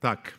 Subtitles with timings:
[0.00, 0.32] Tak,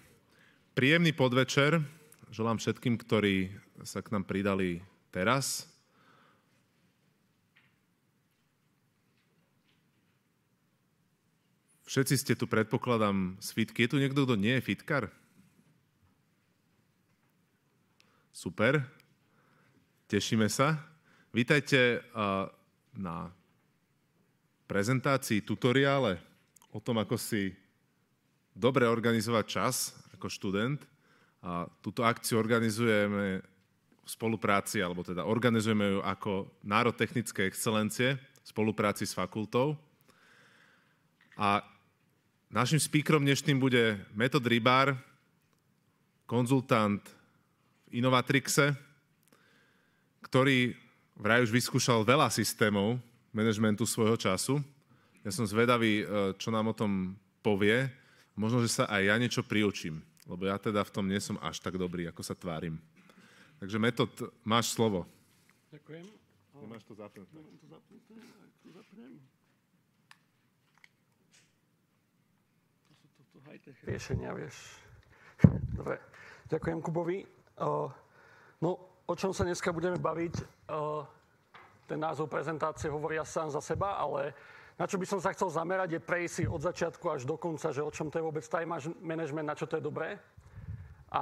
[0.73, 1.85] príjemný podvečer.
[2.33, 3.53] Želám všetkým, ktorí
[3.85, 4.81] sa k nám pridali
[5.13, 5.69] teraz.
[11.85, 13.85] Všetci ste tu, predpokladám, z fitky.
[13.85, 15.13] Je tu niekto, kto nie je fitkar?
[18.33, 18.81] Super.
[20.09, 20.81] Tešíme sa.
[21.37, 22.01] Vítajte
[22.97, 23.29] na
[24.65, 26.17] prezentácii, tutoriále
[26.73, 27.60] o tom, ako si
[28.55, 29.75] dobre organizovať čas
[30.15, 30.79] ako študent.
[31.41, 33.41] A túto akciu organizujeme
[34.01, 39.73] v spolupráci, alebo teda organizujeme ju ako Národ technickej excelencie v spolupráci s fakultou.
[41.37, 41.65] A
[42.53, 44.93] našim speakerom dnešným bude Metod Rybár,
[46.29, 47.01] konzultant
[47.89, 48.77] v Innovatrixe,
[50.21, 50.77] ktorý
[51.17, 53.01] vraj už vyskúšal veľa systémov
[53.35, 54.61] manažmentu svojho času.
[55.21, 56.05] Ja som zvedavý, e,
[56.39, 58.00] čo nám o tom povie
[58.41, 61.61] možno, že sa aj ja niečo priučím, lebo ja teda v tom nie som až
[61.61, 62.81] tak dobrý, ako sa tvárim.
[63.61, 64.09] Takže Metod,
[64.41, 65.05] máš slovo.
[65.69, 66.09] Ďakujem.
[66.61, 67.37] Nemáš to zapnuté?
[67.37, 69.13] Nemám to zapnuté, ak to zapnem.
[72.89, 74.57] To sú toto high-tech riešenia, vieš.
[75.77, 76.01] Dobre,
[76.49, 77.21] ďakujem Kubovi.
[77.61, 77.89] Uh,
[78.65, 78.69] no,
[79.05, 80.33] o čom sa dneska budeme baviť?
[80.69, 81.05] Uh,
[81.85, 84.33] ten názov prezentácie hovorí sám za seba, ale
[84.81, 87.69] na čo by som sa chcel zamerať, je prejsť si od začiatku až do konca,
[87.69, 90.17] že o čom to je vôbec time management, na čo to je dobré.
[91.13, 91.21] A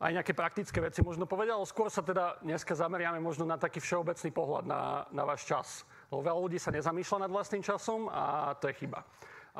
[0.00, 3.84] aj nejaké praktické veci možno povedal, ale skôr sa teda dneska zameriame možno na taký
[3.84, 5.84] všeobecný pohľad na, na váš čas.
[6.08, 9.04] Lebo veľa ľudí sa nezamýšľa nad vlastným časom a to je chyba.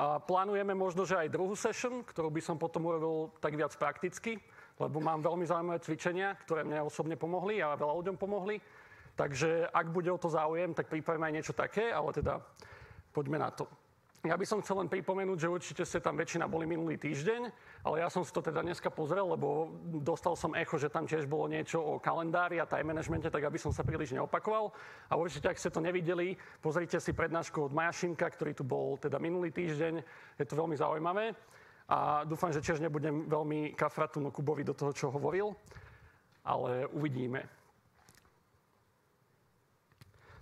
[0.01, 4.41] A plánujeme možno, že aj druhú session, ktorú by som potom urobil tak viac prakticky,
[4.81, 8.57] lebo mám veľmi zaujímavé cvičenia, ktoré mne osobne pomohli a veľa ľuďom pomohli.
[9.13, 12.41] Takže ak bude o to záujem, tak pripravím aj niečo také, ale teda
[13.15, 13.63] poďme na to.
[14.25, 17.45] Ja by som chcel len pripomenúť, že určite ste tam väčšina boli minulý týždeň,
[17.85, 19.69] ale ja som si to teda dneska pozrel, lebo
[20.01, 23.61] dostal som echo, že tam tiež bolo niečo o kalendári a time managemente, tak aby
[23.61, 24.73] som sa príliš neopakoval.
[25.07, 28.97] A určite, ak ste to nevideli, pozrite si prednášku od Maja Šimka, ktorý tu bol
[28.97, 30.01] teda minulý týždeň.
[30.41, 31.37] Je to veľmi zaujímavé.
[31.85, 35.53] A dúfam, že tiež nebudem veľmi kafratu no Kubovi do toho, čo hovoril,
[36.41, 37.45] ale uvidíme.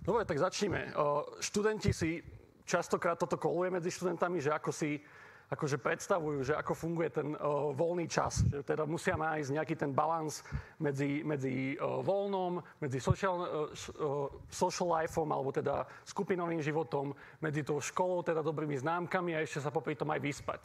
[0.00, 0.96] Dobre, tak začneme.
[1.40, 2.24] Študenti si
[2.64, 5.00] častokrát toto koluje medzi študentami, že ako si
[5.44, 8.40] akože predstavujú, že ako funguje ten uh, voľný čas.
[8.48, 10.40] Že teda musia nájsť nejaký ten balans
[10.80, 17.12] medzi, medzi uh, voľnom, medzi social, uh, social lifeom, alebo teda skupinovým životom,
[17.44, 20.60] medzi tou školou, teda dobrými známkami a ešte sa popri tom aj vyspať.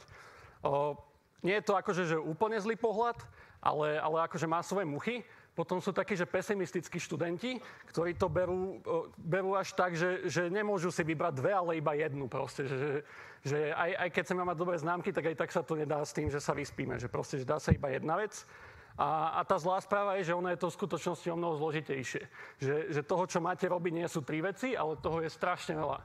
[0.64, 0.96] Uh,
[1.44, 3.16] nie je to akože že úplne zlý pohľad,
[3.60, 5.24] ale, ale akože má svoje muchy.
[5.50, 7.58] Potom sú takí, že pesimistickí študenti,
[7.90, 8.78] ktorí to berú,
[9.18, 12.70] berú až tak, že, že nemôžu si vybrať dve, ale iba jednu proste.
[12.70, 13.02] Že,
[13.42, 16.14] že aj, aj keď chceme mať dobré známky, tak aj tak sa to nedá s
[16.14, 17.02] tým, že sa vyspíme.
[17.02, 18.46] Že proste, že dá sa iba jedna vec.
[19.00, 22.22] A, a tá zlá správa je, že ono je to v skutočnosti o mnoho zložitejšie.
[22.60, 25.98] Že, že toho, čo máte robiť, nie sú tri veci, ale toho je strašne veľa.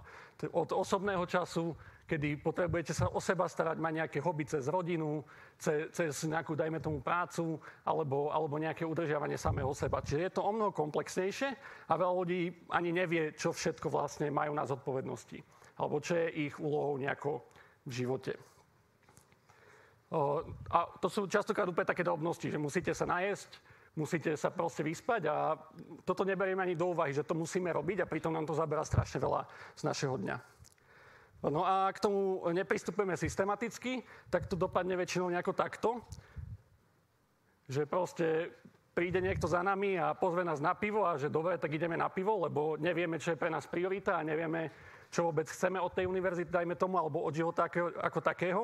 [0.51, 5.25] Od osobného času, kedy potrebujete sa o seba starať, mať nejaké hobby cez rodinu,
[5.57, 10.05] cez, cez nejakú, dajme tomu, prácu, alebo, alebo nejaké udržiavanie samého seba.
[10.05, 11.49] Čiže je to o mnoho komplexnejšie
[11.89, 15.41] a veľa ľudí ani nevie, čo všetko vlastne majú na zodpovednosti.
[15.81, 17.41] Alebo čo je ich úlohou nejako
[17.89, 18.33] v živote.
[20.13, 23.57] O, a to sú častokrát úplne také drobnosti, že musíte sa najesť,
[23.97, 25.57] musíte sa proste vyspať a
[26.05, 29.17] toto neberieme ani do úvahy, že to musíme robiť a pritom nám to zabera strašne
[29.17, 30.54] veľa z našeho dňa.
[31.43, 36.01] No a k tomu nepristupujeme systematicky, tak to dopadne väčšinou nejako takto,
[37.69, 38.49] že proste
[38.95, 42.07] príde niekto za nami a pozve nás na pivo a že dobre, tak ideme na
[42.07, 44.71] pivo, lebo nevieme, čo je pre nás priorita a nevieme,
[45.11, 48.63] čo vôbec chceme od tej univerzity, dajme tomu, alebo od života ako, ako takého.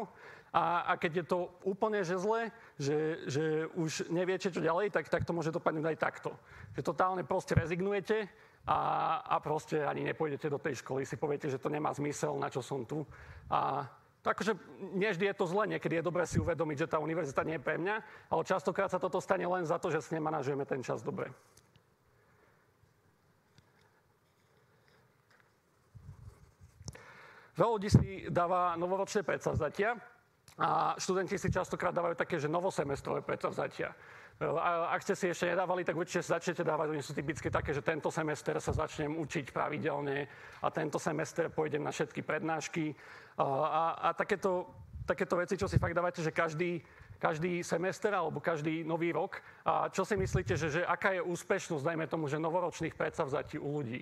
[0.56, 3.44] A, a keď je to úplne že zle, že, že
[3.76, 6.32] už neviete, čo ďalej, tak, tak to môže dopadnúť aj takto.
[6.76, 8.32] Že totálne proste rezignujete
[8.68, 8.80] a,
[9.26, 12.62] a proste ani nepôjdete do tej školy, si poviete, že to nemá zmysel, na čo
[12.62, 13.06] som tu.
[13.50, 13.90] A
[14.22, 14.54] Takže
[14.94, 17.66] nie vždy je to zle, niekedy je dobré si uvedomiť, že tá univerzita nie je
[17.66, 17.96] pre mňa,
[18.30, 21.34] ale častokrát sa toto stane len za to, že s nemanažujeme ten čas dobre.
[27.58, 29.98] Veľa ľudí si dáva novoročné predsavzatia
[30.62, 33.90] a študenti si častokrát dávajú také, že novosemestrové predsavzatia.
[34.42, 36.98] Ak ste si ešte nedávali, tak určite začnete dávať.
[36.98, 40.26] Oni sú typicky také, že tento semester sa začnem učiť pravidelne
[40.66, 42.98] a tento semester pôjdem na všetky prednášky.
[43.38, 43.46] A,
[44.02, 44.66] a, takéto,
[45.06, 46.82] takéto veci, čo si fakt dávate, že každý,
[47.22, 49.38] každý semester alebo každý nový rok.
[49.62, 53.78] A čo si myslíte, že, že aká je úspešnosť, dajme tomu, že novoročných predsavzatí u
[53.78, 54.02] ľudí?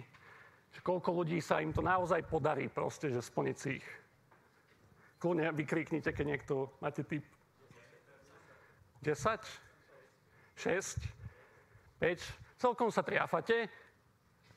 [0.71, 3.87] Že koľko ľudí sa im to naozaj podarí proste, že splniť si ich?
[5.19, 7.27] Kľudne vykriknite, keď niekto máte typ.
[9.03, 9.68] 10?
[10.59, 12.03] 6?
[12.03, 12.59] 5?
[12.59, 13.71] Celkom sa triafate.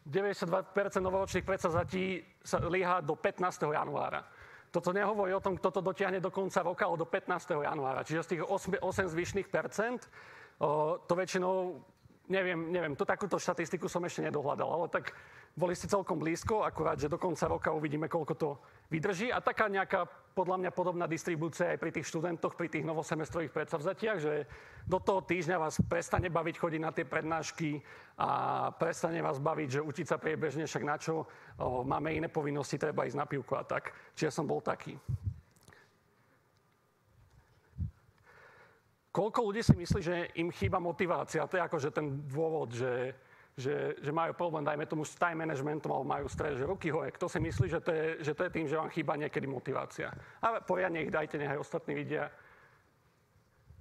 [0.02, 3.70] 92% novoročných predsazatí sa líha do 15.
[3.70, 4.26] januára.
[4.72, 7.62] Toto nehovorí o tom, kto to dotiahne do konca roka, ale do 15.
[7.62, 8.02] januára.
[8.02, 10.10] Čiže z tých 8, 8 zvyšných percent,
[10.58, 11.78] o, to väčšinou,
[12.32, 15.14] neviem, neviem, to takúto štatistiku som ešte nedohľadal, ale tak
[15.52, 18.48] boli ste celkom blízko, akurát, že do konca roka uvidíme, koľko to
[18.88, 19.28] vydrží.
[19.28, 24.18] A taká nejaká, podľa mňa, podobná distribúcia aj pri tých študentoch, pri tých novosemestrových predsavzatiach,
[24.20, 24.48] že
[24.88, 27.84] do toho týždňa vás prestane baviť chodiť na tie prednášky
[28.16, 28.28] a
[28.72, 31.28] prestane vás baviť, že učiť sa priebežne, však na čo,
[31.60, 33.92] o, máme iné povinnosti, treba ísť na pivku a tak.
[34.16, 34.96] Čiže som bol taký.
[39.12, 41.44] Koľko ľudí si myslí, že im chýba motivácia?
[41.44, 43.12] To je akože ten dôvod, že
[43.52, 47.12] že, že majú problém, dajme tomu, s time managementom, alebo majú stres, že ruky hore.
[47.12, 50.08] Kto si myslí, že to, je, že to je tým, že vám chýba niekedy motivácia?
[50.40, 52.32] A poriadne ich dajte, nechaj ostatní vidia.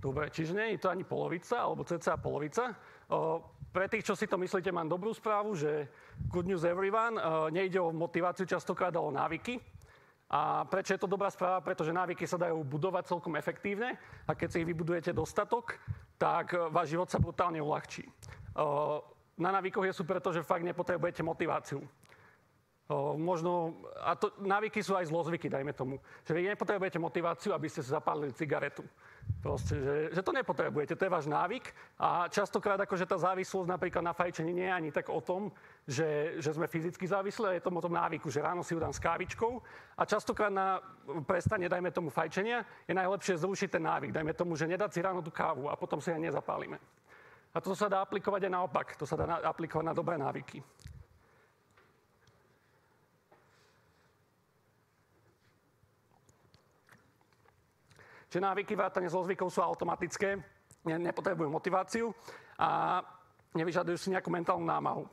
[0.02, 2.76] Dobre, čiže nie je to ani polovica, alebo cca polovica.
[3.08, 3.40] O,
[3.72, 5.88] pre tých, čo si to myslíte, mám dobrú správu, že
[6.28, 9.62] good news everyone, o, nejde o motiváciu častokrát, ale o návyky.
[10.32, 11.62] A prečo je to dobrá správa?
[11.62, 15.78] Pretože návyky sa dajú budovať celkom efektívne a keď si ich vybudujete dostatok,
[16.18, 18.04] tak váš život sa brutálne uľahčí.
[18.58, 19.00] O,
[19.42, 21.82] na návykoch je super to, že fakt nepotrebujete motiváciu.
[22.92, 25.96] O, možno, a to, návyky sú aj zlozvyky, dajme tomu.
[26.28, 28.84] Že vy nepotrebujete motiváciu, aby ste zapálili cigaretu.
[29.40, 31.72] Proste, že, že to nepotrebujete, to je váš návyk.
[31.96, 35.56] A častokrát akože tá závislosť napríklad na fajčení nie je ani tak o tom,
[35.88, 38.92] že, že sme fyzicky závislí, ale je to o tom návyku, že ráno si udám
[38.92, 39.64] s kávičkou.
[39.96, 40.84] A častokrát na
[41.24, 44.12] prestane, dajme tomu, fajčenia, je najlepšie zrušiť ten návyk.
[44.12, 46.76] Dajme tomu, že nedať si ráno tú kávu a potom si aj nezapálime.
[47.52, 48.88] A to sa dá aplikovať aj naopak.
[48.96, 50.64] To sa dá aplikovať na dobré návyky.
[58.32, 60.40] Čiže návyky vrátane zlozvykov sú automatické,
[60.88, 62.16] nepotrebujú motiváciu
[62.56, 63.04] a
[63.52, 65.04] nevyžadujú si nejakú mentálnu námahu.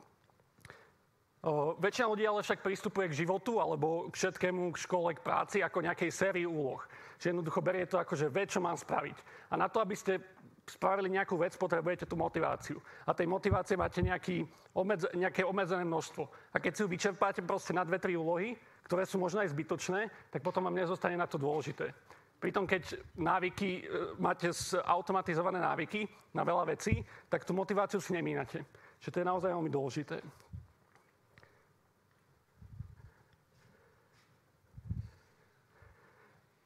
[1.39, 5.59] O, väčšina ľudí ale však pristupuje k životu alebo k všetkému, k škole, k práci
[5.63, 6.79] ako nejakej sérii úloh.
[7.19, 9.51] Že jednoducho berie to ako, že vie, čo mám spraviť.
[9.51, 10.23] A na to, aby ste
[10.71, 12.79] spravili nejakú vec, potrebujete tú motiváciu.
[13.09, 14.45] A tej motivácie máte nejaký
[14.77, 16.23] obmedz, nejaké obmedzené množstvo.
[16.53, 18.55] A keď si ju vyčerpáte proste na dve, tri úlohy,
[18.85, 21.93] ktoré sú možno aj zbytočné, tak potom vám nezostane na to dôležité.
[22.39, 24.55] Pritom, keď návyky, e, máte
[24.87, 28.63] automatizované návyky na veľa vecí, tak tú motiváciu si nemínate.
[29.03, 30.23] Čiže to je naozaj veľmi dôležité.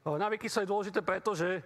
[0.02, 1.62] Návyky sú aj dôležité preto, že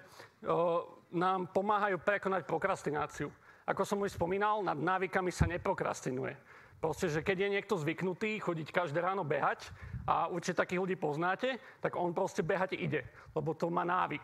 [1.12, 3.30] nám pomáhajú prekonať prokrastináciu.
[3.66, 6.38] Ako som už spomínal, nad návykami sa neprokrastinuje.
[6.76, 9.72] Proste, že keď je niekto zvyknutý chodiť každé ráno behať
[10.04, 14.22] a určite takých ľudí poznáte, tak on proste behať ide, lebo to má návyk.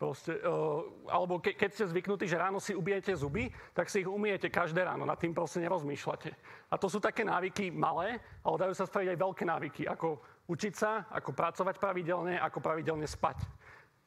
[0.00, 0.80] Proste, uh,
[1.12, 4.80] alebo ke, keď ste zvyknutí, že ráno si ubijete zuby, tak si ich umiete každé
[4.80, 6.30] ráno, nad tým proste nerozmýšľate.
[6.72, 10.16] A to sú také návyky malé, ale dajú sa spraviť aj veľké návyky, ako
[10.48, 13.44] učiť sa, ako pracovať pravidelne, ako pravidelne spať.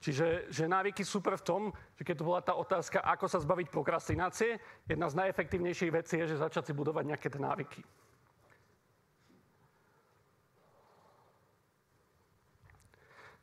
[0.03, 1.61] Čiže že návyky super v tom,
[1.95, 6.35] že keď to bola tá otázka, ako sa zbaviť prokrastinácie, jedna z najefektívnejších vecí je,
[6.35, 7.79] že začať si budovať nejaké návyky.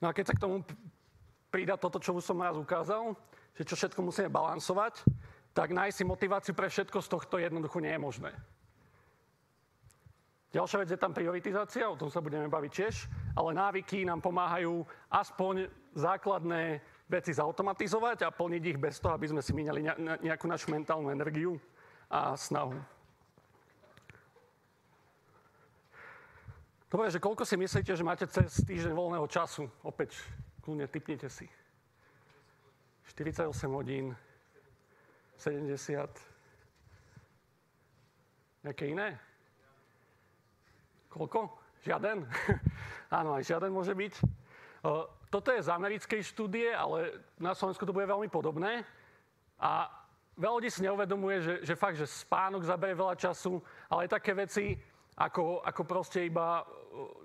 [0.05, 0.61] No a keď sa k tomu
[1.49, 3.17] pridá toto, čo už som raz ukázal,
[3.57, 5.01] že čo všetko musíme balansovať,
[5.57, 8.33] tak nájsť si motiváciu pre všetko z tohto jednoducho nie je možné.
[10.51, 12.95] Ďalšia vec je tam prioritizácia, o tom sa budeme baviť tiež,
[13.39, 19.43] ale návyky nám pomáhajú aspoň základné veci zautomatizovať a plniť ich bez toho, aby sme
[19.47, 19.87] si minali
[20.27, 21.55] nejakú našu mentálnu energiu
[22.11, 22.75] a snahu.
[26.91, 29.71] Dobre, že koľko si myslíte, že máte cez týždeň voľného času?
[29.87, 30.19] Opäť,
[30.67, 31.47] kľudne typnite si.
[33.07, 34.19] 48 hodín,
[35.39, 36.11] 70.
[38.67, 39.30] Nejaké iné?
[41.11, 41.51] Koľko?
[41.83, 42.23] Žiaden?
[43.19, 44.15] Áno, aj žiaden môže byť.
[45.31, 48.87] Toto je z americkej štúdie, ale na Slovensku to bude veľmi podobné.
[49.59, 49.91] A
[50.39, 53.59] veľa ľudí si neuvedomuje, že, že fakt, že spánok zaberie veľa času,
[53.91, 54.79] ale aj také veci,
[55.19, 56.65] ako, ako proste iba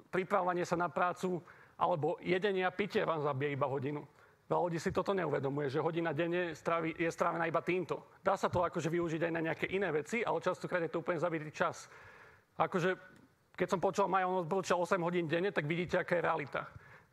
[0.10, 1.40] pripravovanie sa na prácu,
[1.78, 4.02] alebo jedenie a pitie vám zabije iba hodinu.
[4.46, 8.14] Veľa ľudí si toto neuvedomuje, že hodina denne je strávená iba týmto.
[8.22, 11.18] Dá sa to akože využiť aj na nejaké iné veci, ale častokrát je to úplne
[11.18, 11.90] zabitý čas.
[12.56, 12.96] Akože
[13.56, 16.62] keď som počul, Majo odporúčal 8 hodín denne, tak vidíte, aká je realita.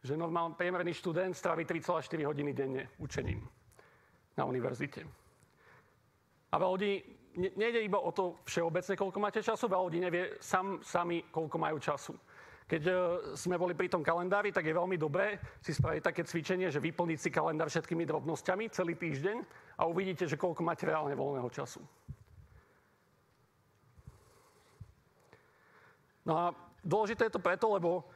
[0.03, 3.47] Že normálny priemerný študent strávi 3,4 hodiny denne učením
[4.35, 5.07] na univerzite.
[6.53, 6.93] A veľa ľudí,
[7.57, 11.79] nejde iba o to všeobecne, koľko máte času, veľa ľudí nevie sam, sami, koľko majú
[11.79, 12.13] času.
[12.67, 12.93] keď e,
[13.37, 17.19] sme boli pri tom kalendári, tak je veľmi dobré si spraviť také cvičenie, že vyplniť
[17.21, 19.37] si kalendár všetkými drobnosťami celý týždeň
[19.79, 21.85] a uvidíte, že koľko máte reálne voľného času.
[26.23, 26.45] No a
[26.87, 28.07] dôležité je to preto, lebo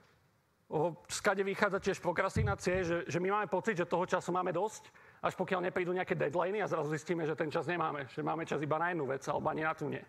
[1.07, 4.91] skade vychádza tiež prokrastinácie, že, že my máme pocit, že toho času máme dosť,
[5.23, 8.59] až pokiaľ neprídu nejaké deadliny a zrazu zistíme, že ten čas nemáme, že máme čas
[8.63, 10.03] iba na jednu vec, alebo ani na tú nie.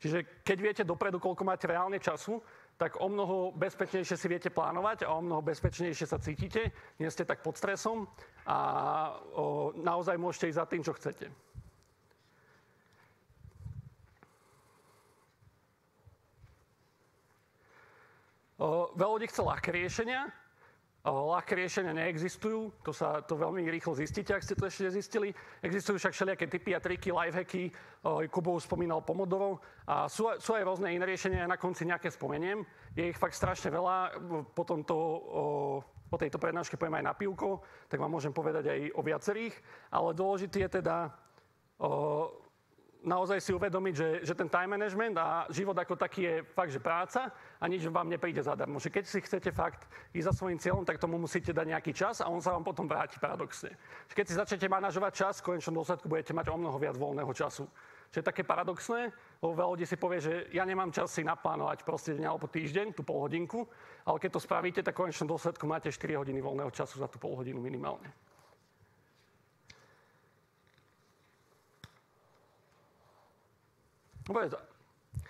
[0.00, 2.40] Čiže keď viete dopredu, koľko máte reálne času,
[2.80, 7.28] tak o mnoho bezpečnejšie si viete plánovať a o mnoho bezpečnejšie sa cítite, nie ste
[7.28, 8.08] tak pod stresom
[8.48, 8.56] a
[9.36, 11.28] o, naozaj môžete ísť za tým, čo chcete.
[18.94, 20.28] Veľa ľudí chce ľahké riešenia,
[21.00, 25.32] Ľahké riešenia neexistujú, to sa to veľmi rýchlo zistíte, ak ste to ešte nezistili.
[25.64, 27.72] Existujú však všelijaké typy a triky, lifehacky,
[28.28, 29.64] Kubov spomínal Pomodoro.
[29.88, 32.60] A sú, sú aj rôzne iné riešenia, na konci nejaké spomeniem.
[32.92, 34.12] Je ich fakt strašne veľa,
[34.52, 34.96] potom to
[36.12, 39.54] po tejto prednáške poviem aj na pivko, tak vám môžem povedať aj o viacerých,
[39.94, 41.16] ale dôležitý je teda
[43.04, 46.80] naozaj si uvedomiť, že, že ten time management a život ako taký je fakt, že
[46.80, 48.80] práca a nič vám nepríde zadarmo.
[48.80, 52.20] Že keď si chcete fakt ísť za svojím cieľom, tak tomu musíte dať nejaký čas
[52.20, 53.72] a on sa vám potom vráti paradoxne.
[54.12, 57.64] Keď si začnete manažovať čas, v konečnom dôsledku budete mať o mnoho viac voľného času.
[58.10, 61.86] Čo je také paradoxné, lebo veľa ľudí si povie, že ja nemám čas si naplánovať
[61.86, 63.70] proste deň alebo týždeň, tú pol hodinku,
[64.02, 67.22] ale keď to spravíte, tak v konečnom dôsledku máte 4 hodiny voľného času za tú
[67.22, 68.10] pol hodinu minimálne.
[74.30, 74.46] Dobre,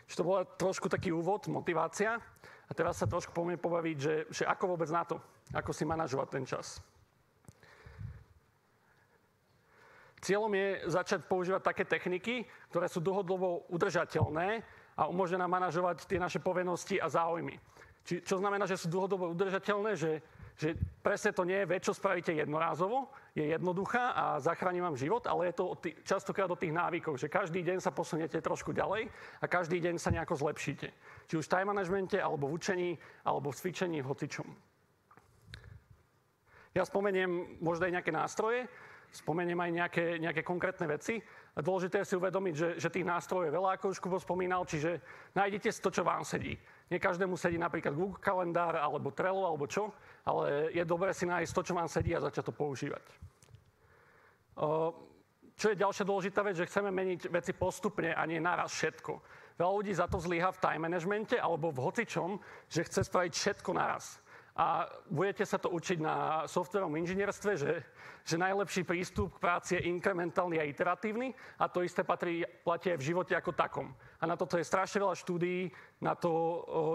[0.05, 2.21] že to bola trošku taký úvod, motivácia.
[2.69, 5.17] A teraz sa trošku poďme pobaviť, že, že ako vôbec na to,
[5.57, 6.85] ako si manažovať ten čas.
[10.21, 14.61] Cieľom je začať používať také techniky, ktoré sú dlhodobo udržateľné
[15.01, 17.57] a umožňujú nám manažovať tie naše povinnosti a záujmy.
[18.05, 20.21] Či, čo znamená, že sú dlhodobo udržateľné, že
[20.61, 25.25] že presne to nie je vec, čo spravíte jednorázovo, je jednoduchá a zachráni vám život,
[25.25, 25.73] ale je to
[26.05, 29.09] častokrát o tých návykov, že každý deň sa posuniete trošku ďalej
[29.41, 30.93] a každý deň sa nejako zlepšíte.
[31.33, 32.91] Či už v time managemente, alebo v učení,
[33.25, 34.49] alebo v cvičení, v hocičom.
[36.77, 38.69] Ja spomeniem možno aj nejaké nástroje,
[39.11, 41.19] spomeniem aj nejaké, nejaké konkrétne veci.
[41.57, 44.63] A dôležité je si uvedomiť, že, že tých nástrojov je veľa, ako už Kubo spomínal,
[44.69, 45.03] čiže
[45.35, 46.55] nájdete si to, čo vám sedí.
[46.91, 49.95] Nie každému sedí napríklad Google kalendár alebo Trello alebo čo,
[50.27, 53.05] ale je dobré si nájsť to, čo vám sedí a začať to používať.
[55.55, 59.13] Čo je ďalšia dôležitá vec, že chceme meniť veci postupne a nie naraz všetko.
[59.61, 63.71] Veľa ľudí za to zlyha v time managemente alebo v hocičom, že chce spraviť všetko
[63.77, 64.20] naraz.
[64.59, 67.73] A budete sa to učiť na softverovom inžinierstve, že,
[68.27, 72.99] že najlepší prístup k práci je inkrementálny a iteratívny a to isté patrí, platí aj
[72.99, 73.95] v živote ako takom.
[74.19, 75.71] A na toto je strašne veľa štúdií,
[76.03, 76.43] na to o,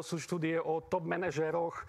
[0.03, 1.87] sú štúdie o top manažéroch,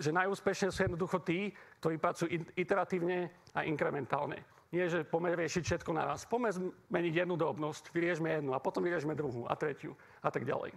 [0.00, 4.44] že najúspešnejšie sú jednoducho tí, ktorí pracujú iteratívne a inkrementálne.
[4.68, 6.28] Nie, že poďme riešiť všetko naraz.
[6.28, 10.76] Poďme zmeniť jednu drobnosť, vyriešme jednu a potom vyriešme druhú a tretiu a tak ďalej.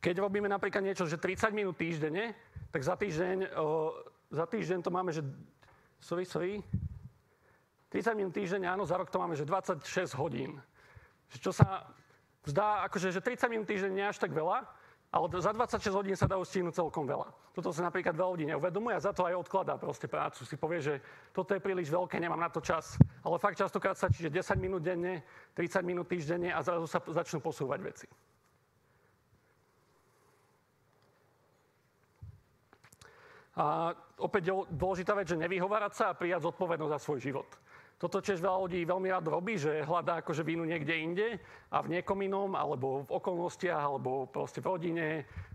[0.00, 2.32] Keď robíme napríklad niečo, že 30 minút týždenne,
[2.72, 3.92] tak za týždeň, o,
[4.32, 5.20] za týždeň to máme, že...
[6.00, 6.64] Sorry, sorry.
[7.92, 10.56] 30 minút týždeň, áno, za rok to máme, že 26 hodín.
[11.36, 11.84] Čo sa
[12.48, 14.64] zdá, akože, že 30 minút týždeň nie až tak veľa,
[15.10, 17.28] ale za 26 hodín sa dá stihnúť celkom veľa.
[17.50, 20.46] Toto sa napríklad veľa ľudí neuvedomuje a za to aj odkladá proste prácu.
[20.46, 20.94] Si povie, že
[21.34, 22.94] toto je príliš veľké, nemám na to čas.
[23.26, 25.26] Ale fakt častokrát sa čiže 10 minút denne,
[25.58, 28.06] 30 minút týždenne a zrazu sa začnú posúvať veci.
[33.60, 37.50] A opäť dôležitá vec, že nevyhovárať sa a prijať zodpovednosť za svoj život.
[38.00, 41.28] Toto tiež veľa ľudí veľmi rád robí, že hľadá akože vínu niekde inde
[41.68, 45.06] a v niekom inom, alebo v okolnostiach, alebo proste v rodine,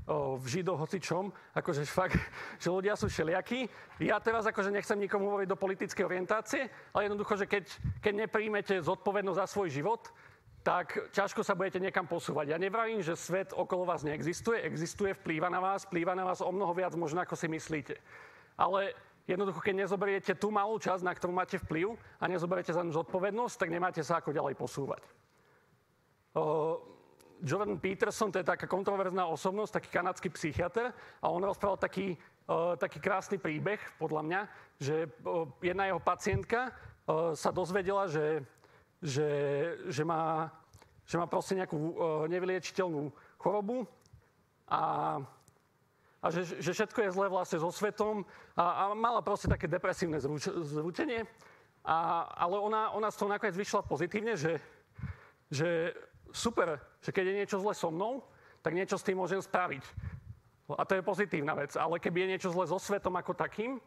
[0.06, 1.34] v židoch, hocičom.
[1.58, 2.22] Akože fakt,
[2.62, 3.66] že ľudia sú všelijakí.
[4.06, 7.66] Ja teraz akože nechcem nikomu hovoriť do politickej orientácie, ale jednoducho, že keď,
[8.06, 10.06] keď nepríjmete zodpovednosť za svoj život,
[10.66, 12.50] tak ťažko sa budete niekam posúvať.
[12.50, 16.50] Ja nevravím, že svet okolo vás neexistuje, existuje, vplýva na vás, vplýva na vás o
[16.50, 18.02] mnoho viac možno, ako si myslíte.
[18.58, 18.98] Ale
[19.30, 23.56] jednoducho, keď nezoberiete tú malú časť, na ktorú máte vplyv a nezoberiete za ňu zodpovednosť,
[23.62, 25.06] tak nemáte sa ako ďalej posúvať.
[26.34, 26.82] Uh,
[27.46, 30.90] Jordan Peterson, to je taká kontroverzná osobnosť, taký kanadský psychiatr,
[31.22, 32.18] a on rozprával taký,
[32.50, 34.42] uh, taký krásny príbeh, podľa mňa,
[34.82, 38.42] že uh, jedna jeho pacientka uh, sa dozvedela, že
[39.06, 39.30] že,
[39.86, 40.50] že, má,
[41.06, 41.94] že má proste nejakú uh,
[42.26, 43.86] nevyliečiteľnú chorobu
[44.66, 44.82] a,
[46.22, 48.26] a že, že všetko je zlé vlastne so svetom
[48.58, 51.30] a, a mala proste také depresívne zrúč, zrútenie.
[51.86, 54.58] A, ale ona, ona z toho nakoniec vyšla pozitívne, že,
[55.54, 55.94] že
[56.34, 58.26] super, že keď je niečo zle so mnou,
[58.66, 59.86] tak niečo s tým môžem spraviť.
[60.74, 61.78] A to je pozitívna vec.
[61.78, 63.78] Ale keby je niečo zle so svetom ako takým,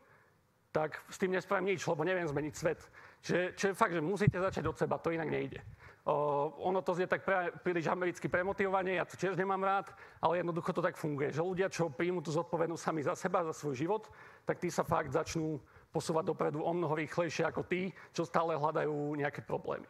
[0.71, 2.79] tak s tým nespravím nič, lebo neviem zmeniť svet.
[3.23, 5.61] Čiže, čiže fakt, že musíte začať od seba, to inak nejde.
[6.09, 10.41] O, ono to znie tak pre, príliš americky premotivovanie, ja to tiež nemám rád, ale
[10.41, 13.75] jednoducho to tak funguje, že ľudia, čo príjmu tú zodpovednosť sami za seba, za svoj
[13.77, 14.09] život,
[14.49, 15.61] tak tí sa fakt začnú
[15.93, 19.89] posúvať dopredu o mnoho rýchlejšie ako tí, čo stále hľadajú nejaké problémy.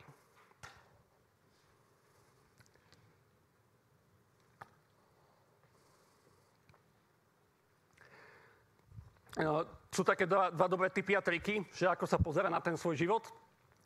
[9.39, 12.77] No, sú také dva, dva dobré typy a triky, že ako sa pozera na ten
[12.77, 13.25] svoj život.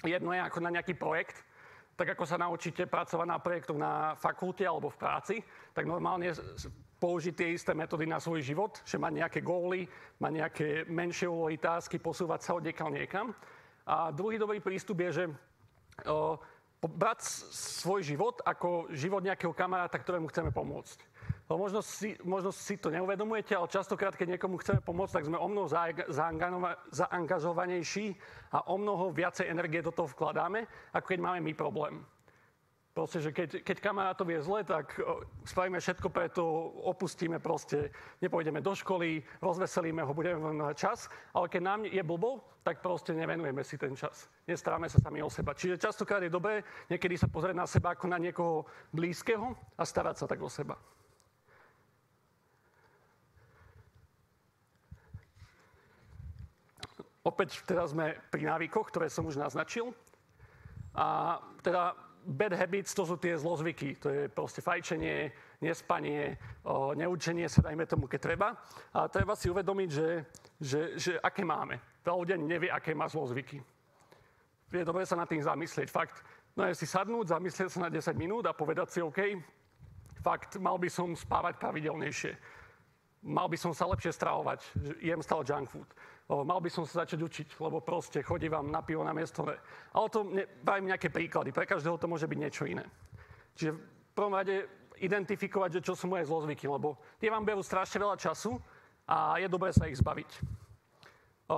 [0.02, 1.46] Jedno je ako na nejaký projekt,
[1.94, 5.34] tak ako sa naučíte pracovať na projektoch na fakulte alebo v práci,
[5.70, 6.34] tak normálne
[6.98, 9.86] použiť tie isté metódy na svoj život, že mať nejaké góly,
[10.22, 13.34] mať nejaké menšie úlohy, tásky, posúvať sa od niekam.
[13.86, 15.24] A druhý dobrý prístup je, že
[16.06, 16.38] o,
[16.88, 17.22] brať
[17.82, 20.98] svoj život ako život nejakého kamaráta, ktorému chceme pomôcť.
[21.52, 25.46] Možno si, možno si to neuvedomujete, ale častokrát, keď niekomu chceme pomôcť, tak sme o
[25.46, 25.68] mnoho
[26.90, 28.16] zaangažovanejší
[28.56, 30.64] a o mnoho viacej energie do toho vkladáme,
[30.96, 32.00] ako keď máme my problém.
[32.92, 35.00] Proste, že keď, keď kamarátovi je zle, tak
[35.48, 36.44] spravíme všetko preto,
[36.84, 37.88] opustíme proste,
[38.20, 43.16] nepôjdeme do školy, rozveselíme ho, budeme venovať čas, ale keď nám je blbo, tak proste
[43.16, 44.28] nevenujeme si ten čas.
[44.44, 45.56] Nestaráme sa sami o seba.
[45.56, 46.60] Čiže častokrát je dobré
[46.92, 50.76] niekedy sa pozrieť na seba ako na niekoho blízkeho a starať sa tak o seba.
[57.24, 59.96] Opäť teraz sme pri návykoch, ktoré som už naznačil.
[60.92, 63.98] A teda bad habits, to sú tie zlozvyky.
[64.02, 68.48] To je proste fajčenie, nespanie, o, neučenie sa, dajme tomu, keď treba.
[68.94, 70.08] A treba si uvedomiť, že,
[70.60, 71.78] že, že aké máme.
[72.02, 73.58] Veľa ľudia nevie, aké má zlozvyky.
[74.72, 75.88] Je dobre sa nad tým zamyslieť.
[75.92, 76.24] Fakt,
[76.56, 79.36] no je si sadnúť, zamyslieť sa na 10 minút a povedať si, OK,
[80.24, 82.32] fakt, mal by som spávať pravidelnejšie.
[83.22, 84.66] Mal by som sa lepšie stravovať,
[84.98, 85.86] jem stále junk food
[86.32, 89.44] o, mal by som sa začať učiť, lebo proste chodí vám na pivo na miesto.
[89.92, 91.52] Ale to ne, dajme nejaké príklady.
[91.52, 92.88] Pre každého to môže byť niečo iné.
[93.52, 94.64] Čiže v prvom rade
[94.96, 98.56] identifikovať, že čo sú moje zlozvyky, lebo tie vám berú strašne veľa času
[99.04, 100.30] a je dobré sa ich zbaviť.
[101.52, 101.56] O,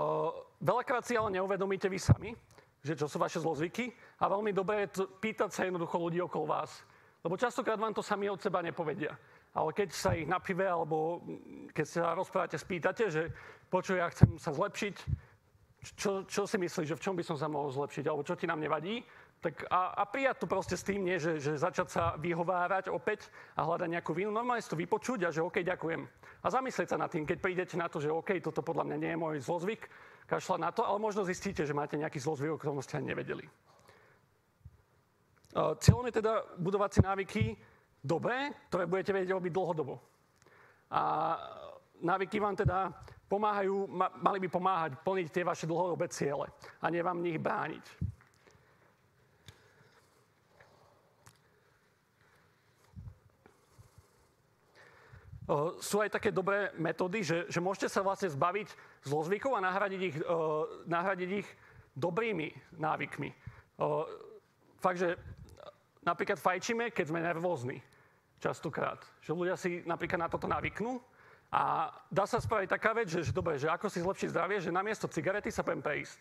[0.59, 2.31] veľakrát si ale neuvedomíte vy sami,
[2.83, 6.83] že čo sú vaše zlozvyky a veľmi dobré je pýtať sa jednoducho ľudí okolo vás.
[7.25, 9.17] Lebo častokrát vám to sami od seba nepovedia.
[9.55, 11.23] Ale keď sa ich na pive alebo
[11.71, 13.31] keď sa rozprávate, spýtate, že
[13.71, 14.97] počuj, ja chcem sa zlepšiť,
[15.95, 18.51] čo, čo si myslíš, že v čom by som sa mohol zlepšiť, alebo čo ti
[18.51, 19.05] nám nevadí,
[19.45, 23.29] tak a, a prijať to proste s tým, nie, že, že začať sa vyhovárať opäť
[23.53, 24.33] a hľadať nejakú vinu.
[24.33, 26.01] Normálne si to vypočuť a že OK, ďakujem.
[26.41, 29.11] A zamyslieť sa nad tým, keď prídete na to, že OK, toto podľa mňa nie
[29.13, 29.93] je môj zlozvyk,
[30.25, 33.45] kašľať na to, ale možno zistíte, že máte nejaký zlozvyk, o ktorom ste ani nevedeli.
[35.55, 37.43] Cieľom je teda budovať si návyky
[38.05, 39.97] dobré, ktoré budete vedieť robiť dlhodobo.
[40.93, 41.35] A
[42.05, 42.93] návyky vám teda
[43.25, 43.89] pomáhajú,
[44.21, 46.47] mali by pomáhať plniť tie vaše dlhodobé ciele
[46.85, 48.13] a nie vám nich brániť.
[55.81, 58.69] sú aj také dobré metódy, že, že môžete sa vlastne zbaviť
[59.05, 60.17] zlozvykov a nahradiť ich,
[60.89, 61.49] nahradiť ich
[61.93, 62.49] dobrými
[62.81, 63.29] návykmi.
[64.81, 65.21] Fakt, že
[66.01, 67.85] napríklad fajčíme, keď sme nervózni.
[68.45, 69.01] Častokrát.
[69.25, 71.01] Že ľudia si napríklad na toto navyknú
[71.49, 74.69] a dá sa spraviť taká vec, že, že dobre, že ako si zlepšiť zdravie, že
[74.69, 76.21] namiesto cigarety sa budem prejsť.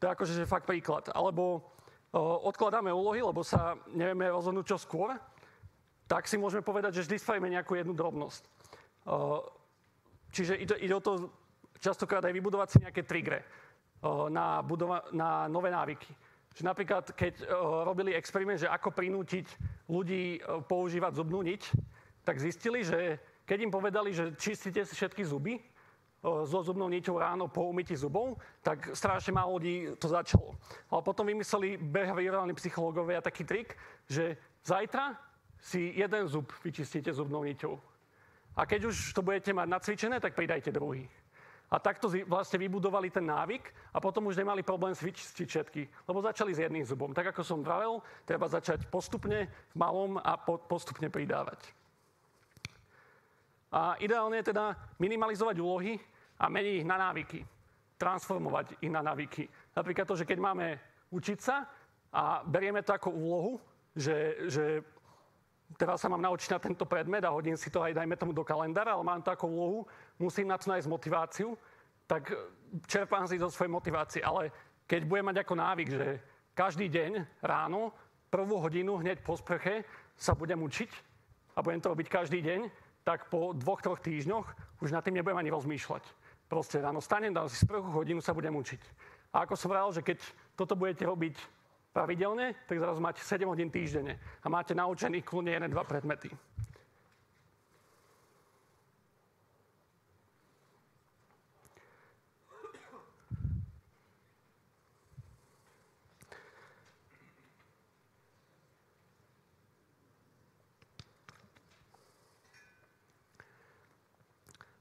[0.00, 1.08] To je akože že fakt príklad.
[1.16, 1.64] Alebo
[2.12, 5.16] o, odkladáme úlohy, lebo sa nevieme rozhodnúť čo skôr,
[6.04, 8.42] tak si môžeme povedať, že vždy spravíme nejakú jednu drobnosť.
[9.08, 9.40] O,
[10.28, 11.32] čiže ide, ide o to
[11.80, 13.48] častokrát aj vybudovať si nejaké trigre
[14.04, 16.12] o, na, budova- na nové návyky.
[16.54, 19.46] Že napríklad, keď o, robili experiment, že ako prinútiť
[19.86, 21.62] ľudí o, používať zubnú niť,
[22.26, 25.58] tak zistili, že keď im povedali, že čistíte si všetky zuby
[26.20, 30.52] so zubnou niťou ráno po umytí zubov, tak strašne málo ľudí to začalo.
[30.92, 33.72] Ale potom vymysleli behaviorálni psychológovia taký trik,
[34.04, 35.16] že zajtra
[35.56, 37.72] si jeden zub vyčistíte zubnou niťou.
[38.56, 41.08] A keď už to budete mať nacvičené, tak pridajte druhý.
[41.70, 46.50] A takto vlastne vybudovali ten návyk a potom už nemali problém vyčistiť všetky, lebo začali
[46.50, 47.14] s jedným zubom.
[47.14, 51.70] Tak ako som vravel, treba začať postupne v malom a po, postupne pridávať.
[53.70, 55.94] A ideálne je teda minimalizovať úlohy
[56.42, 57.46] a meniť ich na návyky.
[57.94, 59.46] Transformovať ich na návyky.
[59.70, 60.74] Napríklad to, že keď máme
[61.14, 61.70] učiť sa
[62.10, 63.62] a berieme to ako úlohu,
[63.94, 64.82] že, že
[65.76, 68.46] teraz sa mám naučiť na tento predmet a hodím si to aj, dajme tomu, do
[68.46, 69.78] kalendára, ale mám to ako úlohu,
[70.18, 71.54] musím na to nájsť motiváciu,
[72.06, 72.34] tak
[72.86, 74.20] čerpám si do svojej motivácie.
[74.22, 74.50] Ale
[74.86, 76.06] keď budem mať ako návyk, že
[76.54, 77.94] každý deň ráno,
[78.30, 79.86] prvú hodinu hneď po sprche
[80.18, 80.90] sa budem učiť,
[81.56, 82.60] a budem to robiť každý deň,
[83.02, 84.46] tak po dvoch, troch týždňoch
[84.80, 86.04] už nad tým nebudem ani rozmýšľať.
[86.46, 88.80] Proste ráno stanem, dám si sprchu, hodinu sa budem učiť.
[89.34, 90.18] A ako som vral, že keď
[90.58, 91.38] toto budete robiť
[91.90, 96.30] pravidelne, tak zrazu máte 7 hodín týždenne a máte naučených kľudne 1-2 predmety.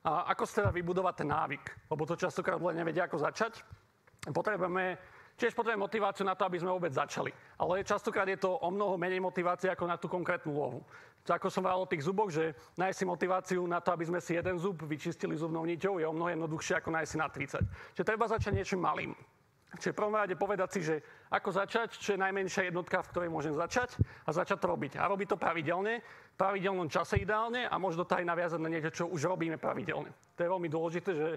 [0.09, 1.91] A ako sa teda vybudovať ten návyk?
[1.91, 3.61] Lebo to častokrát ľudia nevedia, ako začať.
[4.33, 4.97] Potrebujeme,
[5.39, 7.31] tiež potrebujeme motiváciu na to, aby sme vôbec začali.
[7.55, 10.83] Ale častokrát je to o mnoho menej motivácie ako na tú konkrétnu úlohu.
[11.29, 14.35] Ako som hovoril o tých zuboch, že nájsť si motiváciu na to, aby sme si
[14.35, 17.95] jeden zub vyčistili zubnou niťou, je o mnoho jednoduchšie ako nájsť si na 30.
[17.95, 19.13] Čiže treba začať niečím malým.
[19.77, 20.95] Čiže prvom rade povedať si, že
[21.29, 24.97] ako začať, čo je najmenšia jednotka, v ktorej môžem začať a začať to robiť.
[24.97, 28.89] A robiť to pravidelne, v pravidelnom čase ideálne a možno to aj naviazať na niečo,
[28.89, 30.09] čo už robíme pravidelne.
[30.09, 31.27] To je veľmi dôležité, že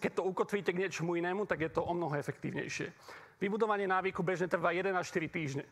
[0.00, 2.92] keď to ukotvíte k niečomu inému, tak je to o mnoho efektívnejšie.
[3.40, 5.64] Vybudovanie návyku bežne trvá 1 až 4 týždne.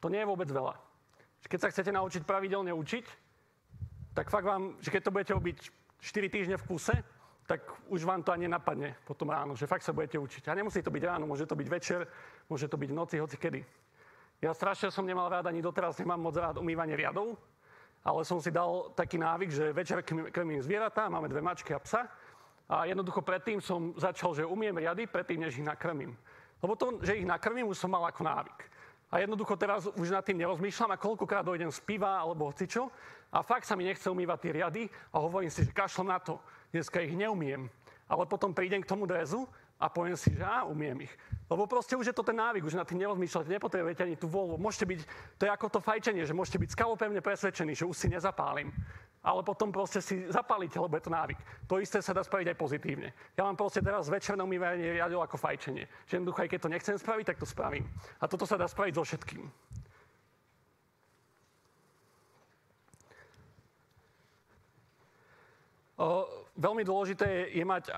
[0.00, 0.76] To nie je vôbec veľa.
[1.44, 3.04] Keď sa chcete naučiť pravidelne učiť,
[4.14, 5.58] tak fakt vám, že keď to budete robiť
[6.00, 6.94] 4 týždne v kuse,
[7.44, 7.60] tak
[7.92, 10.48] už vám to ani napadne potom ráno, že fakt sa budete učiť.
[10.48, 12.00] A nemusí to byť ráno, môže to byť večer,
[12.48, 13.60] môže to byť v noci, hoci kedy.
[14.40, 17.36] Ja strašne som nemal rád, ani doteraz nemám moc rád umývanie riadov,
[18.04, 22.08] ale som si dal taký návyk, že večer krmím zvieratá, máme dve mačky a psa
[22.68, 26.16] a jednoducho predtým som začal, že umiem riady, predtým, než ich nakrmím.
[26.64, 28.58] Lebo to, že ich nakrmím, už som mal ako návyk.
[29.12, 32.88] A jednoducho teraz už nad tým nerozmýšľam a koľkokrát dojdem z piva alebo hocičo
[33.30, 36.40] a fakt sa mi nechce umývať tie riady a hovorím si, že kašlom na to
[36.72, 37.68] dneska ich neumiem.
[38.08, 39.46] Ale potom prídem k tomu drezu
[39.84, 41.12] a poviem si, že á, umiem ich.
[41.44, 44.56] Lebo proste už je to ten návyk, už na tým nerozmýšľate, nepotrebujete ani tú voľu.
[44.56, 45.00] Môžete byť,
[45.36, 48.72] to je ako to fajčenie, že môžete byť skalopevne presvedčení, že už si nezapálim.
[49.20, 51.36] Ale potom proste si zapálite, lebo je to návyk.
[51.68, 53.12] To isté sa dá spraviť aj pozitívne.
[53.36, 55.84] Ja mám proste teraz večerné umývanie riadil ako fajčenie.
[56.08, 57.84] Že jednoducho, aj keď to nechcem spraviť, tak to spravím.
[58.20, 59.44] A toto sa dá spraviť so všetkým.
[65.94, 67.92] O, veľmi dôležité je, je mať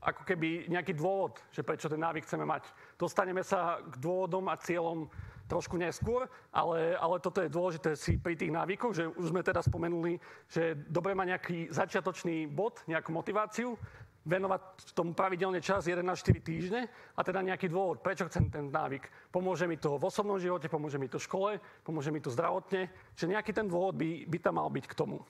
[0.00, 2.64] ako keby nejaký dôvod, že prečo ten návyk chceme mať.
[2.96, 5.12] Dostaneme sa k dôvodom a cieľom
[5.50, 9.60] trošku neskôr, ale, ale toto je dôležité si pri tých návykoch, že už sme teda
[9.66, 13.74] spomenuli, že dobre má nejaký začiatočný bod, nejakú motiváciu,
[14.20, 16.86] venovať tomu pravidelne čas 1 na 4 týždne
[17.16, 19.08] a teda nejaký dôvod, prečo chcem ten návyk.
[19.32, 21.50] Pomôže mi to v osobnom živote, pomôže mi to v škole,
[21.82, 25.24] pomôže mi to zdravotne, že nejaký ten dôvod by, by tam mal byť k tomu.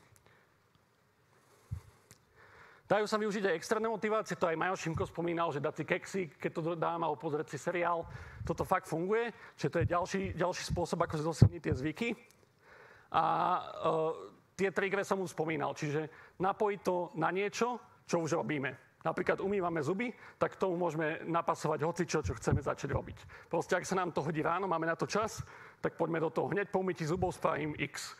[2.91, 6.23] Dajú sa využiť aj externé motivácie, to aj Majo Šimko spomínal, že dať si keksy,
[6.35, 8.03] keď to dám, alebo pozrieť si seriál.
[8.43, 12.09] Toto fakt funguje, čiže to je ďalší, ďalší spôsob, ako si zosilniť tie zvyky.
[13.15, 16.11] A uh, tie trigre som už spomínal, čiže
[16.43, 17.79] napojiť to na niečo,
[18.11, 18.75] čo už robíme.
[19.07, 23.47] Napríklad umývame zuby, tak tomu môžeme napasovať hocičo, čo chceme začať robiť.
[23.47, 25.47] Proste, ak sa nám to hodí ráno, máme na to čas,
[25.79, 26.51] tak poďme do toho.
[26.51, 28.19] Hneď po umytí zubov spravím X.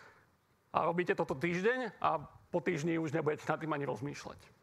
[0.71, 4.60] A robíte toto týždeň a po týždni už nebudete nad tým ani rozmýšľať.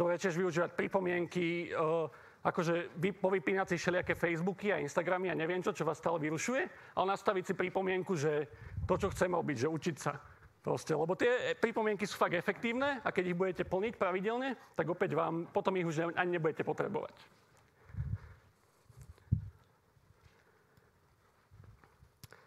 [0.00, 2.08] To je tiež využívať pripomienky, uh,
[2.40, 6.62] akože vy, povypínať si všelijaké Facebooky a Instagramy a neviem čo, čo vás stále vyrušuje,
[6.96, 8.48] ale nastaviť si pripomienku, že
[8.88, 10.16] to, čo chceme robiť, že učiť sa.
[10.60, 15.16] Proste, lebo tie pripomienky sú fakt efektívne a keď ich budete plniť pravidelne, tak opäť
[15.16, 17.16] vám, potom ich už ani nebudete potrebovať.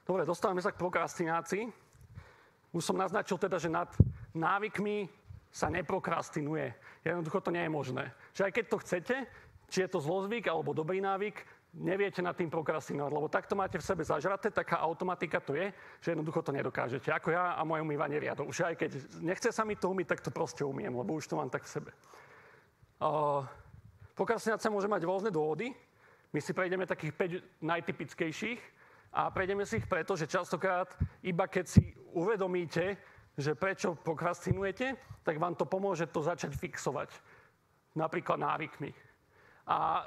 [0.09, 1.69] Dobre, dostávame sa k prokrastinácii.
[2.73, 3.89] Už som naznačil teda, že nad
[4.33, 5.09] návykmi
[5.53, 6.73] sa neprokrastinuje.
[7.05, 8.09] Jednoducho to nie je možné.
[8.33, 9.15] Že aj keď to chcete,
[9.69, 11.45] či je to zlozvyk alebo dobrý návyk,
[11.77, 16.13] neviete nad tým prokrastinovať, lebo takto máte v sebe zažraté, taká automatika to je, že
[16.13, 17.09] jednoducho to nedokážete.
[17.09, 18.49] Ako ja a moje umývanie riadov.
[18.49, 21.37] Už aj keď nechce sa mi to umyť, tak to proste umiem, lebo už to
[21.37, 21.91] mám tak v sebe.
[23.01, 23.41] Uh,
[24.13, 25.73] prokrastinácia môže mať rôzne dôvody.
[26.33, 28.61] My si prejdeme takých 5 najtypickejších
[29.13, 30.89] a prejdeme si ich preto, že častokrát
[31.21, 32.97] iba keď si uvedomíte,
[33.38, 34.93] že prečo prokrastinujete,
[35.26, 37.10] tak vám to pomôže to začať fixovať.
[37.98, 38.93] Napríklad návykmi.
[39.69, 40.06] A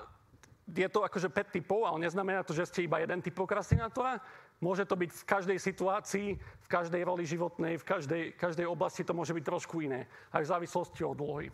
[0.66, 4.18] je to akože 5 typov, ale neznamená to, že ste iba jeden typ prokrastinátora.
[4.58, 9.14] Môže to byť v každej situácii, v každej roli životnej, v každej, každej oblasti to
[9.14, 10.10] môže byť trošku iné.
[10.34, 11.46] Aj v závislosti od dôhy.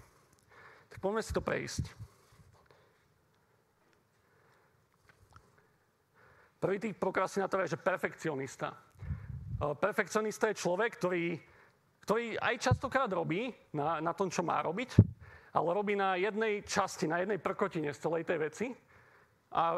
[0.89, 1.85] Tak poďme si to prejsť.
[6.63, 8.71] Prvý typ prokrastinátora je, že perfekcionista.
[9.83, 11.52] Perfekcionista je človek, ktorý
[12.03, 14.99] ktorý aj častokrát robí na, na tom, čo má robiť,
[15.55, 18.67] ale robí na jednej časti, na jednej prkotine z celej tej veci.
[19.53, 19.77] a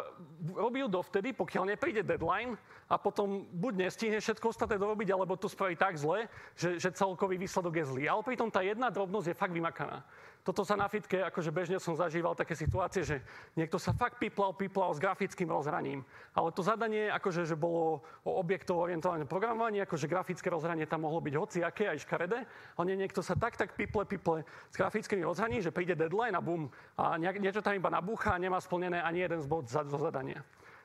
[0.55, 2.55] robí ju dovtedy, pokiaľ nepríde deadline
[2.87, 7.43] a potom buď nestihne všetko ostatné dorobiť, alebo to spraví tak zle, že, že celkový
[7.43, 8.05] výsledok je zlý.
[8.07, 10.07] Ale pritom tá jedna drobnosť je fakt vymakaná.
[10.45, 13.17] Toto sa na fitke, akože bežne som zažíval také situácie, že
[13.57, 16.05] niekto sa fakt piplal, piplal s grafickým rozhraním.
[16.37, 21.25] Ale to zadanie, akože, že bolo o objektov orientované programovanie, akože grafické rozhranie tam mohlo
[21.25, 22.45] byť hociaké, aj škaredé,
[22.77, 26.45] ale nie, niekto sa tak, tak piple, piple s grafickými rozhraním, že príde deadline a
[26.45, 26.69] bum,
[27.01, 30.45] a niečo tam iba nabúcha a nemá splnené ani jeden z bod zo zadania.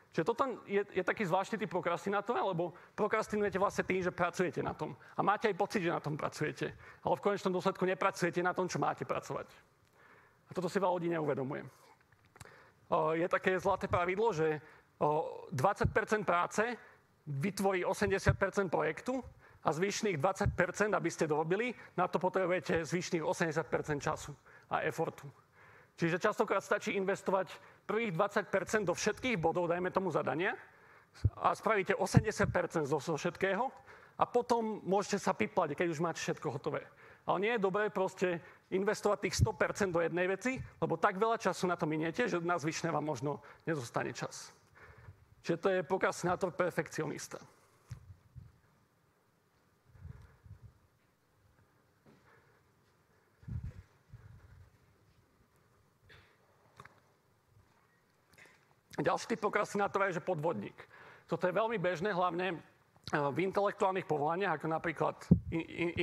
[0.10, 4.74] Čiže toto je, je taký zvláštny typ prokrastinátora, lebo prokrastinujete vlastne tým, že pracujete na
[4.74, 4.98] tom.
[5.14, 6.74] A máte aj pocit, že na tom pracujete.
[7.06, 9.46] Ale v konečnom dôsledku nepracujete na tom, čo máte pracovať.
[10.50, 11.62] A toto si veľa ľudí neuvedomuje.
[12.90, 14.58] Je také zlaté pravidlo, že
[14.98, 16.66] 20% práce
[17.30, 19.22] vytvorí 80% projektu
[19.62, 24.34] a zvyšných 20 aby ste dorobili, na to potrebujete zvyšných 80% času
[24.74, 25.30] a efortu.
[26.00, 27.52] Čiže častokrát stačí investovať
[27.84, 30.56] prvých 20% do všetkých bodov, dajme tomu zadania,
[31.36, 33.68] a spravíte 80 zo všetkého
[34.16, 36.88] a potom môžete sa piplať, keď už máte všetko hotové.
[37.28, 38.40] Ale nie je dobré proste
[38.72, 42.56] investovať tých 100% do jednej veci, lebo tak veľa času na to miniete, že na
[42.56, 44.56] zvyšné vám možno nezostane čas.
[45.44, 47.44] Čiže to je prokrastinátor perfekcionista.
[59.00, 60.76] Ďalší typ prokrastinátora je, že podvodník.
[61.24, 62.60] Toto je veľmi bežné, hlavne eh,
[63.16, 65.16] v intelektuálnych povolaniach, ako napríklad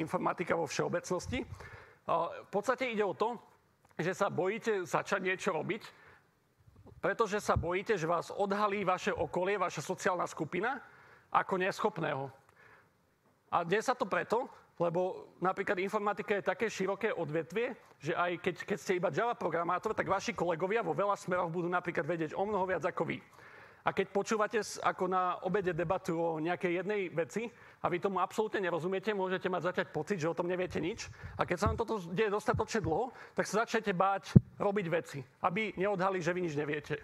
[0.00, 1.44] informatika vo všeobecnosti.
[1.44, 1.48] Eh,
[2.44, 3.36] v podstate ide o to,
[4.00, 5.82] že sa bojíte začať niečo robiť,
[7.04, 10.80] pretože sa bojíte, že vás odhalí vaše okolie, vaša sociálna skupina
[11.28, 12.32] ako neschopného.
[13.52, 18.54] A dnes sa to preto, lebo napríklad informatika je také široké odvetvie, že aj keď,
[18.68, 22.44] keď ste iba Java programátor, tak vaši kolegovia vo veľa smeroch budú napríklad vedieť o
[22.44, 23.18] mnoho viac ako vy.
[23.86, 27.46] A keď počúvate ako na obede debatu o nejakej jednej veci
[27.78, 31.06] a vy tomu absolútne nerozumiete, môžete mať začať pocit, že o tom neviete nič.
[31.38, 35.70] A keď sa vám toto deje dostatočne dlho, tak sa začnete báť robiť veci, aby
[35.78, 36.98] neodhali, že vy nič neviete.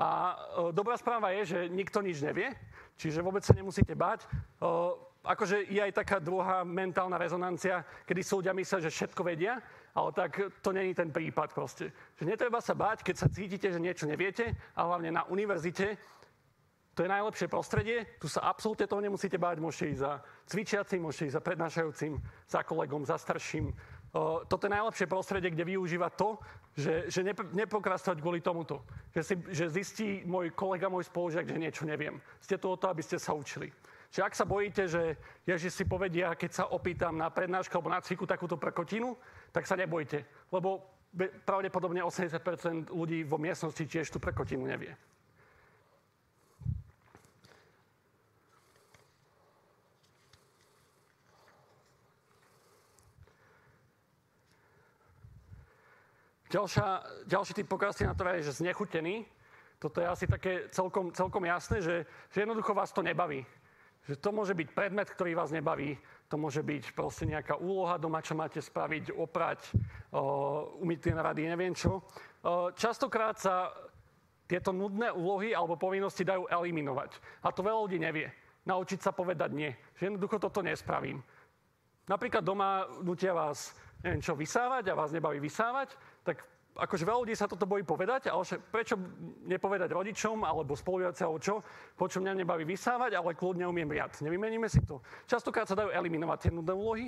[0.00, 0.36] A e,
[0.72, 2.48] dobrá správa je, že nikto nič nevie,
[2.96, 4.24] čiže vôbec sa nemusíte báť.
[5.22, 9.62] Akože je aj taká druhá mentálna rezonancia, kedy sú ľudia myslia, že všetko vedia,
[9.94, 11.94] ale tak to není ten prípad proste.
[12.18, 15.94] Že netreba sa báť, keď sa cítite, že niečo neviete, a hlavne na univerzite,
[16.92, 20.12] to je najlepšie prostredie, tu sa absolútne toho nemusíte báť, môžete ísť za
[20.44, 22.12] cvičiacim, môžete ísť za prednášajúcim,
[22.50, 23.72] za kolegom, za starším.
[24.50, 26.36] toto je najlepšie prostredie, kde využíva to,
[26.76, 27.24] že, že
[27.56, 28.84] neprokrastovať kvôli tomuto.
[29.16, 32.20] Že, si, že zistí môj kolega, môj spolužiak, že niečo neviem.
[32.44, 33.72] Ste tu o to, aby ste sa učili.
[34.12, 35.16] Čiže ak sa bojíte, že
[35.48, 39.16] Ježiš si povedia, keď sa opýtam na prednášku alebo na cviku takúto prekotinu,
[39.56, 40.20] tak sa nebojte,
[40.52, 40.84] lebo
[41.48, 44.92] pravdepodobne 80% ľudí vo miestnosti tiež tú prekotinu nevie.
[56.52, 56.86] Ďalšia,
[57.32, 59.24] ďalší typ prokrastinátora je, že znechutený.
[59.80, 63.40] Toto je asi také celkom, celkom jasné, že, že jednoducho vás to nebaví.
[64.02, 65.94] Že to môže byť predmet, ktorý vás nebaví,
[66.26, 69.70] to môže byť proste nejaká úloha doma, čo máte spraviť, oprať,
[70.82, 72.02] umyť tie rady, neviem čo.
[72.74, 73.70] častokrát sa
[74.50, 77.14] tieto nudné úlohy alebo povinnosti dajú eliminovať.
[77.46, 78.26] A to veľa ľudí nevie.
[78.66, 79.70] Naučiť sa povedať nie.
[79.96, 81.22] Že jednoducho toto nespravím.
[82.10, 85.94] Napríklad doma nutia vás, neviem čo, vysávať a vás nebaví vysávať,
[86.26, 88.96] tak akože veľa ľudí sa toto bojí povedať, ale prečo
[89.44, 91.60] nepovedať rodičom alebo spolužiaci alebo čo,
[91.96, 94.12] po čo mňa nebaví vysávať, ale kľudne umiem riad.
[94.24, 95.04] Nevymeníme si to.
[95.28, 97.06] Častokrát sa dajú eliminovať tie nudné úlohy,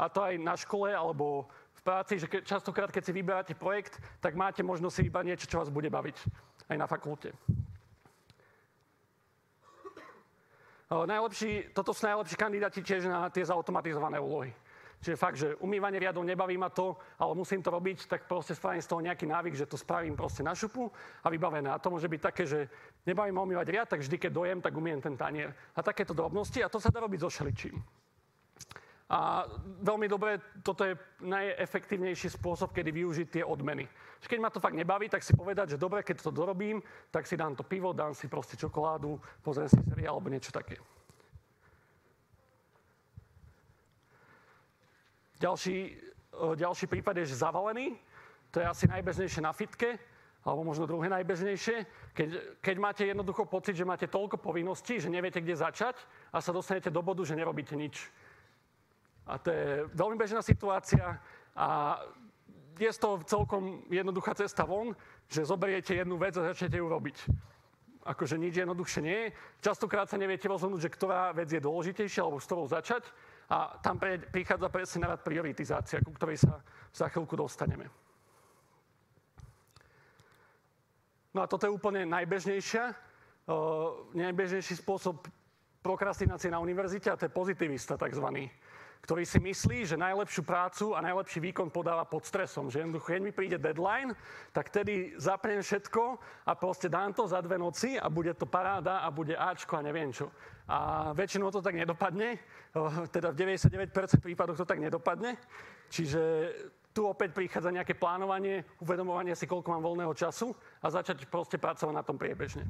[0.00, 1.44] a to aj na škole alebo
[1.76, 5.50] v práci, že ke, častokrát, keď si vyberáte projekt, tak máte možnosť si vybrať niečo,
[5.50, 6.16] čo vás bude baviť.
[6.72, 7.36] Aj na fakulte.
[10.90, 14.50] najlepší, toto sú najlepší kandidáti tiež na tie zautomatizované úlohy.
[15.00, 18.84] Čiže fakt, že umývanie riadov nebaví ma to, ale musím to robiť, tak proste spravím
[18.84, 20.92] z toho nejaký návyk, že to spravím proste na šupu
[21.24, 21.72] a vybavené.
[21.72, 22.68] A to môže byť také, že
[23.08, 25.56] nebaví ma umývať riad, tak vždy, keď dojem, tak umiem ten tanier.
[25.72, 27.80] A takéto drobnosti a to sa dá robiť so šeličím.
[29.10, 29.42] A
[29.82, 33.88] veľmi dobre, toto je najefektívnejší spôsob, kedy využiť tie odmeny.
[34.20, 36.78] Keď ma to fakt nebaví, tak si povedať, že dobre, keď to dorobím,
[37.10, 40.78] tak si dám to pivo, dám si proste čokoládu, pozriem si seriál alebo niečo také.
[45.40, 45.96] Ďalší,
[46.36, 47.96] ďalší prípad je, že zavalený.
[48.52, 49.96] To je asi najbežnejšie na fitke,
[50.44, 51.76] alebo možno druhé najbežnejšie.
[52.12, 52.28] Keď,
[52.60, 55.96] keď máte jednoducho pocit, že máte toľko povinností, že neviete, kde začať
[56.28, 58.12] a sa dostanete do bodu, že nerobíte nič.
[59.24, 61.16] A to je veľmi bežná situácia
[61.56, 61.98] a
[62.80, 64.96] je toho celkom jednoduchá cesta von,
[65.28, 67.16] že zoberiete jednu vec a začnete ju robiť.
[68.04, 69.32] akože nič jednoduchšie nie je.
[69.60, 73.04] Častokrát sa neviete rozhodnúť, že ktorá vec je dôležitejšia alebo s ktorou začať.
[73.50, 76.62] A tam pre, prichádza presne na rad prioritizácia, ku ktorej sa
[76.94, 77.90] za chvíľku dostaneme.
[81.34, 85.26] No a toto je úplne najbežnejšia, uh, najbežnejší spôsob
[85.82, 88.50] prokrastinácie na univerzite a to je pozitivista takzvaný
[89.00, 92.68] ktorý si myslí, že najlepšiu prácu a najlepší výkon podáva pod stresom.
[92.68, 94.12] Že jednoducho, keď mi príde deadline,
[94.52, 99.00] tak tedy zapnem všetko a proste dám to za dve noci a bude to paráda
[99.00, 100.28] a bude Ačko a neviem čo.
[100.70, 102.38] A väčšinou to tak nedopadne,
[103.10, 105.34] teda v 99% prípadoch to tak nedopadne.
[105.90, 106.22] Čiže
[106.94, 111.94] tu opäť prichádza nejaké plánovanie, uvedomovanie si, koľko mám voľného času a začať proste pracovať
[111.94, 112.66] na tom priebežne.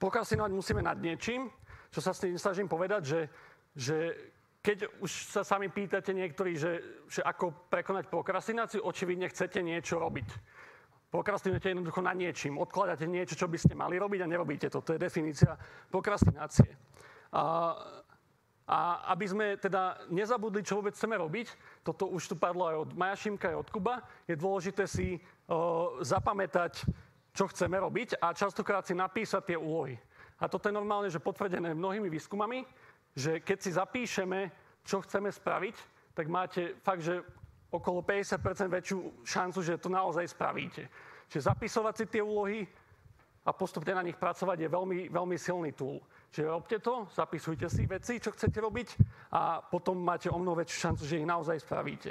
[0.00, 1.52] Prokrastinovať musíme nad niečím,
[1.92, 3.20] čo sa s tým snažím povedať, že,
[3.76, 3.96] že
[4.60, 10.28] keď už sa sami pýtate niektorí, že, že ako prekonať prokrastináciu, očividne chcete niečo robiť.
[11.10, 12.60] Prokrastinujete jednoducho na niečím.
[12.60, 14.78] Odkladáte niečo, čo by ste mali robiť a nerobíte to.
[14.78, 15.58] To je definícia
[15.90, 16.70] prokrastinácie.
[17.34, 17.74] A,
[18.70, 18.78] a
[19.10, 21.50] aby sme teda nezabudli, čo vôbec chceme robiť,
[21.82, 25.18] toto už tu padlo aj od Maja Šimka, aj od Kuba, je dôležité si
[25.50, 26.86] o, zapamätať
[27.30, 29.94] čo chceme robiť a častokrát si napísať tie úlohy.
[30.40, 32.64] A toto je normálne, že potvrdené mnohými výskumami,
[33.12, 34.50] že keď si zapíšeme,
[34.82, 35.76] čo chceme spraviť,
[36.16, 37.20] tak máte fakt, že
[37.70, 40.90] okolo 50% väčšiu šancu, že to naozaj spravíte.
[41.30, 42.66] Čiže zapisovať si tie úlohy
[43.46, 46.02] a postupne na nich pracovať je veľmi, veľmi silný tool.
[46.34, 48.88] Čiže robte to, zapisujte si veci, čo chcete robiť
[49.32, 52.10] a potom máte o mnoho väčšiu šancu, že ich naozaj spravíte.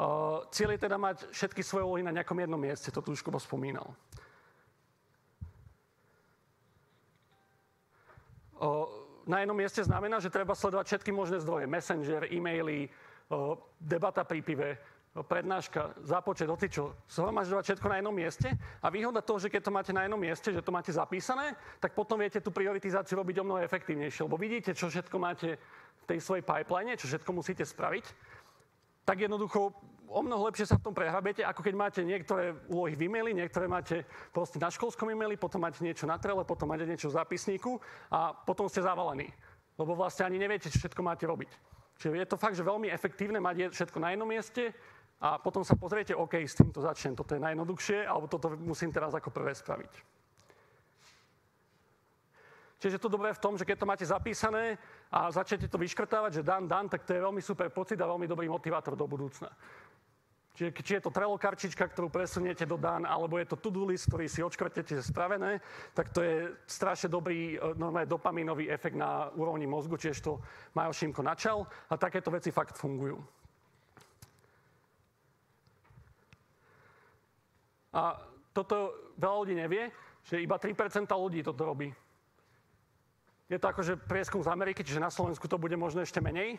[0.00, 3.20] Uh, cieľ je teda mať všetky svoje úlohy na nejakom jednom mieste, to tu už
[3.20, 3.92] spomínal.
[9.26, 11.64] Na jednom mieste znamená, že treba sledovať všetky možné zdroje.
[11.66, 12.88] Messenger, e-maily,
[13.80, 14.68] debata pri pive,
[15.10, 16.94] prednáška, započet, hocičo.
[17.10, 18.48] Zhromažďovať všetko na jednom mieste.
[18.82, 21.98] A výhoda toho, že keď to máte na jednom mieste, že to máte zapísané, tak
[21.98, 24.22] potom viete tú prioritizáciu robiť o mnoho efektívnejšie.
[24.26, 25.58] Lebo vidíte, čo všetko máte
[26.00, 28.04] v tej svojej pipeline, čo všetko musíte spraviť.
[29.02, 29.74] Tak jednoducho
[30.10, 33.70] o mnoho lepšie sa v tom prehrabete, ako keď máte niektoré úlohy v e-maili, niektoré
[33.70, 34.02] máte
[34.34, 37.78] proste na školskom e-maili, potom máte niečo na trele, potom máte niečo v zápisníku
[38.10, 39.30] a potom ste zavalení.
[39.78, 41.50] Lebo vlastne ani neviete, čo všetko máte robiť.
[42.02, 44.74] Čiže je to fakt, že veľmi efektívne mať všetko na jednom mieste
[45.22, 49.14] a potom sa pozriete, OK, s týmto začnem, toto je najjednoduchšie, alebo toto musím teraz
[49.14, 50.20] ako prvé spraviť.
[52.80, 54.80] Čiže to dobré v tom, že keď to máte zapísané
[55.12, 58.24] a začnete to vyškrtávať, že dan, dan, tak to je veľmi super pocit a veľmi
[58.24, 59.52] dobrý motivátor do budúcna.
[60.50, 64.10] Čiže či je to Trello karčička, ktorú presuniete do Dan, alebo je to to-do list,
[64.10, 65.62] ktorý si odškrtete, spravené,
[65.94, 70.42] tak to je strašne dobrý e, normálne dopaminový efekt na úrovni mozgu, čiže to
[70.74, 73.22] Majo Šimko načal a takéto veci fakt fungujú.
[77.90, 78.18] A
[78.54, 79.90] toto veľa ľudí nevie,
[80.26, 81.90] že iba 3% ľudí toto robí.
[83.50, 86.58] Je to akože prieskum z Ameriky, čiže na Slovensku to bude možno ešte menej.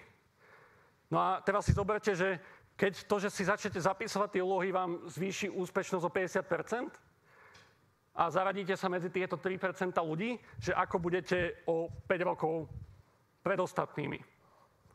[1.08, 2.40] No a teraz si zoberte, že
[2.76, 8.76] keď to, že si začnete zapisovať tie úlohy, vám zvýši úspešnosť o 50% a zaradíte
[8.76, 12.68] sa medzi tieto 3% ľudí, že ako budete o 5 rokov
[13.46, 14.20] pred ostatnými.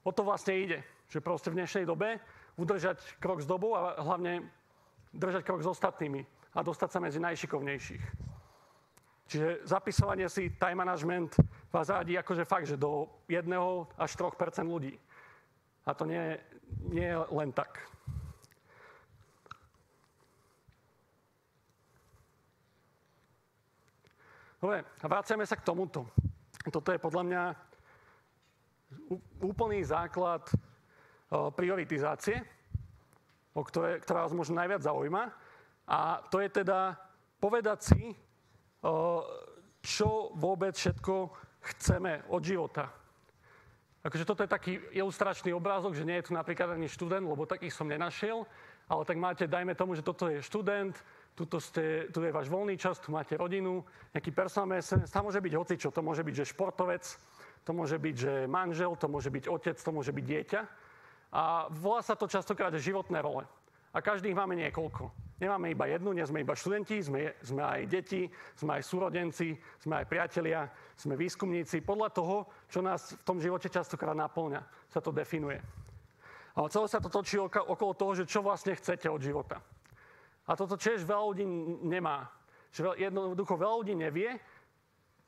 [0.05, 0.79] O to vlastne ide,
[1.11, 2.21] že proste v dnešnej dobe
[2.59, 4.47] udržať krok s dobou a hlavne
[5.15, 6.23] držať krok s ostatnými
[6.55, 8.05] a dostať sa medzi najšikovnejších.
[9.27, 11.35] Čiže zapisovanie si time management
[11.75, 13.43] vás radí akože fakt, že do 1
[13.99, 14.95] až 3% ľudí.
[15.87, 16.35] A to nie,
[16.90, 17.79] nie je len tak.
[24.59, 26.11] Dobre, a vraciame sa k tomuto.
[26.66, 27.42] Toto je podľa mňa
[29.46, 30.42] úplný základ
[31.31, 32.42] prioritizácie,
[33.55, 35.31] o ktoré, ktorá vás možno najviac zaujíma.
[35.87, 36.99] A to je teda
[37.38, 38.03] povedať si,
[39.87, 41.31] čo vôbec všetko
[41.62, 43.06] chceme od života.
[44.07, 47.74] Akože toto je taký ilustračný obrázok, že nie je tu napríklad ani študent, lebo takých
[47.74, 48.47] som nenašiel,
[48.87, 50.95] ale tak máte, dajme tomu, že toto je študent,
[51.35, 53.83] tuto ste, tu je váš voľný čas, tu máte rodinu,
[54.14, 57.03] nejaký personálny SNS, tam môže byť hocičo, to môže byť, že športovec,
[57.66, 60.61] to môže byť, že manžel, to môže byť otec, to môže byť dieťa.
[61.35, 63.43] A volá sa to častokrát životné role.
[63.91, 65.26] A každý ich máme niekoľko.
[65.37, 68.24] Nemáme iba jednu, nie sme iba študenti, sme, sme aj deti,
[68.57, 69.53] sme aj súrodenci,
[69.84, 70.64] sme aj priatelia,
[70.97, 71.84] sme výskumníci.
[71.84, 72.37] Podľa toho,
[72.72, 75.61] čo nás v tom živote častokrát naplňa, sa to definuje.
[76.57, 79.61] Ale celé sa to točí okolo toho, že čo vlastne chcete od života.
[80.49, 81.45] A toto tiež veľa ľudí
[81.84, 82.32] nemá.
[82.72, 84.41] Že jednoducho veľa ľudí nevie,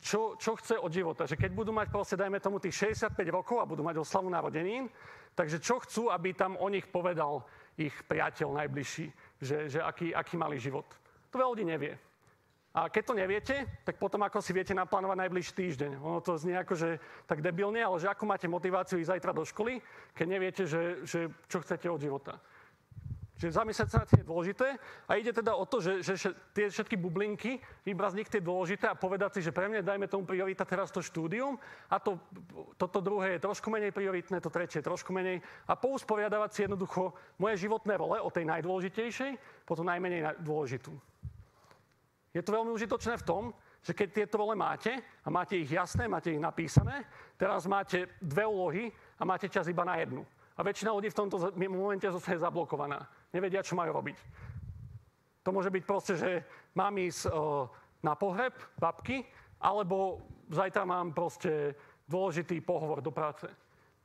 [0.01, 1.29] čo, čo chce od života.
[1.29, 4.89] Že keď budú mať proste, dajme tomu, tých 65 rokov a budú mať oslavu narodenín,
[5.37, 7.45] takže čo chcú, aby tam o nich povedal
[7.79, 9.11] ich priateľ najbližší,
[9.41, 10.87] že, že aký, aký mali život.
[11.31, 11.95] To veľa ľudí nevie.
[12.79, 15.91] A keď to neviete, tak potom ako si viete naplánovať najbližší týždeň.
[15.99, 19.43] Ono to znie ako, že tak debilne, ale že ako máte motiváciu ísť zajtra do
[19.43, 19.81] školy,
[20.13, 22.39] keď neviete, že, že čo chcete od života.
[23.39, 24.75] Čiže zamyslieť sa na tie dôležité
[25.07, 28.91] a ide teda o to, že, že tie všetky bublinky, vybrať z nich tie dôležité
[28.91, 31.55] a povedať si, že pre mňa dajme tomu priorita teraz to štúdium
[31.87, 32.19] a to,
[32.75, 35.39] toto druhé je trošku menej prioritné, to tretie je trošku menej
[35.71, 40.91] a pousporiadavať si jednoducho moje životné role od tej najdôležitejšej po tú najmenej dôležitú.
[42.35, 43.43] Je to veľmi užitočné v tom,
[43.87, 47.07] že keď tieto role máte a máte ich jasné, máte ich napísané,
[47.39, 50.27] teraz máte dve úlohy a máte čas iba na jednu.
[50.59, 54.19] A väčšina ľudí v tomto momente je zablokovaná nevedia, čo majú robiť.
[55.45, 56.45] To môže byť proste, že
[56.77, 57.33] mám ísť
[58.05, 59.25] na pohreb babky,
[59.59, 60.23] alebo
[60.53, 61.75] zajtra mám proste
[62.07, 63.49] dôležitý pohovor do práce.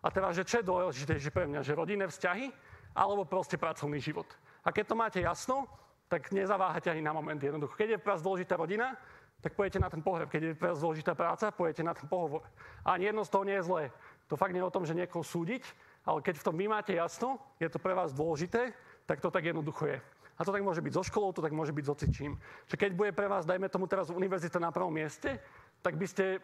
[0.04, 2.52] A teraz, že čo je dôležitejšie pre mňa, že rodinné vzťahy,
[2.96, 4.28] alebo proste pracovný život.
[4.64, 5.68] A keď to máte jasno,
[6.12, 7.74] tak nezaváhate ani na moment jednoducho.
[7.74, 8.94] Keď je pre vás dôležitá rodina,
[9.42, 10.30] tak pojete na ten pohreb.
[10.30, 12.46] Keď je pre vás dôležitá práca, pojete na ten pohovor.
[12.86, 13.84] A ani jedno z toho nie je zlé.
[14.32, 15.64] To fakt nie je o tom, že niekoho súdiť,
[16.08, 18.72] ale keď v tom vy máte jasno, je to pre vás dôležité,
[19.06, 19.99] tak to tak jednoducho je.
[20.38, 22.41] A to tak môže byť so školou, to tak môže byť so cičím.
[22.66, 25.38] Čiže keď bude pre vás, dajme tomu teraz univerzita na prvom mieste,
[25.86, 26.41] tak by ste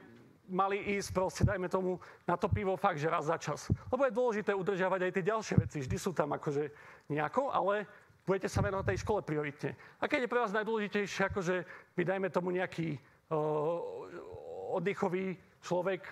[0.50, 3.70] mali ísť proste, dajme tomu, na to pivo fakt, že raz za čas.
[3.90, 5.78] Lebo je dôležité udržiavať aj tie ďalšie veci.
[5.82, 6.74] Vždy sú tam akože
[7.10, 7.86] nejako, ale
[8.26, 9.74] budete sa venovať tej škole prioritne.
[10.02, 11.56] A keď je pre vás najdôležitejšie, akože
[11.98, 16.06] vy dajme tomu nejaký uh, oddychový človek,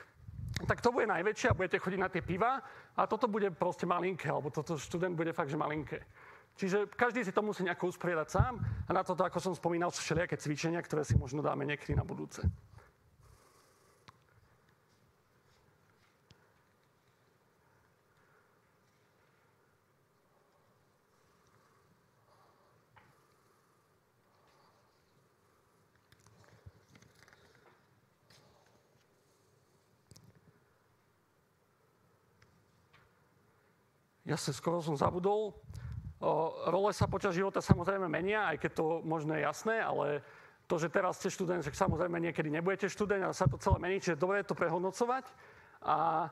[0.65, 2.57] tak to bude najväčšie a budete chodiť na tie piva
[2.97, 6.01] a toto bude proste malinké, alebo toto študent bude fakt, že malinké.
[6.57, 10.01] Čiže každý si to musí nejako usporiadať sám a na toto, ako som spomínal, sú
[10.01, 12.41] všelijaké cvičenia, ktoré si možno dáme niekedy na budúce.
[34.27, 35.55] Ja sa skoro som zabudol.
[36.68, 40.26] Role sa počas života samozrejme menia, aj keď to možno je jasné, ale
[40.65, 44.01] to, že teraz ste študent, že samozrejme niekedy nebudete študent, ale sa to celé mení,
[44.01, 45.30] čiže dobre je to prehodnocovať.
[45.86, 46.28] A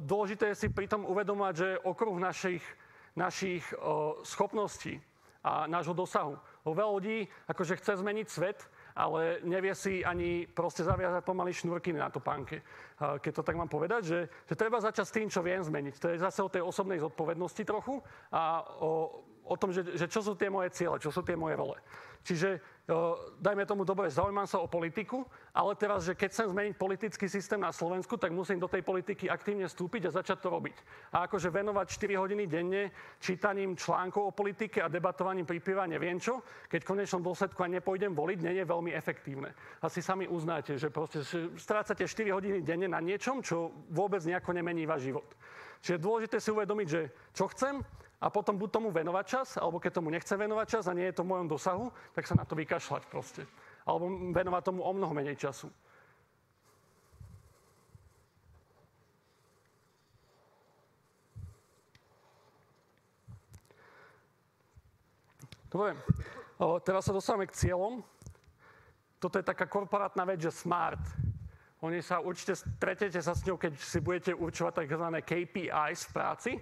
[0.00, 2.62] dôležité je si pritom uvedomať, že okruh našich,
[3.18, 3.66] našich
[4.24, 5.02] schopností
[5.42, 6.38] a nášho dosahu.
[6.62, 12.12] Veľa ľudí akože chce zmeniť svet, ale nevie si ani proste zaviazať pomaly šnúrky na
[12.12, 12.60] topánke.
[12.98, 15.94] Keď to tak mám povedať, že, že treba začať s tým, čo viem zmeniť.
[15.98, 17.98] To je zase o tej osobnej zodpovednosti trochu
[18.30, 21.58] a o, o tom, že, že čo sú tie moje ciele, čo sú tie moje
[21.58, 21.78] role.
[22.22, 22.62] Čiže
[23.38, 25.22] dajme tomu dobre, zaujímam sa o politiku,
[25.54, 29.30] ale teraz, že keď chcem zmeniť politický systém na Slovensku, tak musím do tej politiky
[29.30, 30.76] aktívne vstúpiť a začať to robiť.
[31.14, 32.90] A akože venovať 4 hodiny denne
[33.22, 38.14] čítaním článkov o politike a debatovaním pri neviem čo, keď v konečnom dôsledku aj nepôjdem
[38.14, 39.54] voliť, nie je veľmi efektívne.
[39.78, 41.22] Asi sami uznáte, že proste
[41.54, 45.26] strácate 4 hodiny denne na niečom, čo vôbec nejako nemení váš život.
[45.82, 47.82] Čiže dôležité si uvedomiť, že čo chcem,
[48.22, 51.18] a potom buď tomu venovať čas, alebo keď tomu nechcem venovať čas a nie je
[51.18, 53.42] to v mojom dosahu, tak sa na to vykašľať proste.
[53.82, 55.66] Alebo venovať tomu o mnoho menej času.
[65.66, 65.98] Dobre,
[66.62, 68.06] o, teraz sa dostávame k cieľom.
[69.18, 71.00] Toto je taká korporátna vec, že SMART.
[71.82, 75.06] Oni sa určite stretnete sa s ňou, keď si budete určovať tzv.
[75.26, 76.52] KPIs v práci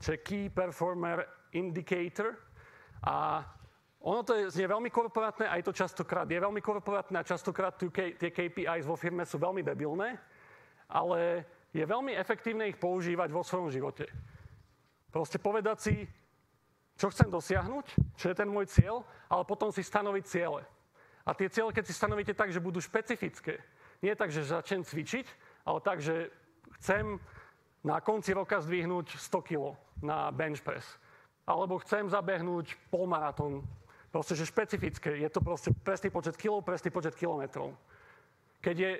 [0.00, 2.36] čo je Key Performer Indicator.
[3.04, 3.44] A
[4.02, 8.30] ono to je, znie veľmi korporátne, aj to častokrát je veľmi korporátne a častokrát tie
[8.34, 10.18] KPIs vo firme sú veľmi debilné,
[10.90, 14.10] ale je veľmi efektívne ich používať vo svojom živote.
[15.14, 15.94] Proste povedať si,
[16.98, 17.86] čo chcem dosiahnuť,
[18.18, 20.62] čo je ten môj cieľ, ale potom si stanoviť ciele.
[21.22, 23.62] A tie ciele, keď si stanovíte tak, že budú špecifické,
[24.02, 25.26] nie tak, že začnem cvičiť,
[25.62, 26.26] ale tak, že
[26.82, 27.22] chcem
[27.82, 30.86] na konci roka zdvihnúť 100 kg na bench press.
[31.42, 33.66] Alebo chcem zabehnúť polmaratón.
[34.14, 35.18] Proste, že špecifické.
[35.18, 37.74] Je to proste presný počet kilov, presný počet kilometrov.
[38.62, 38.92] Keď je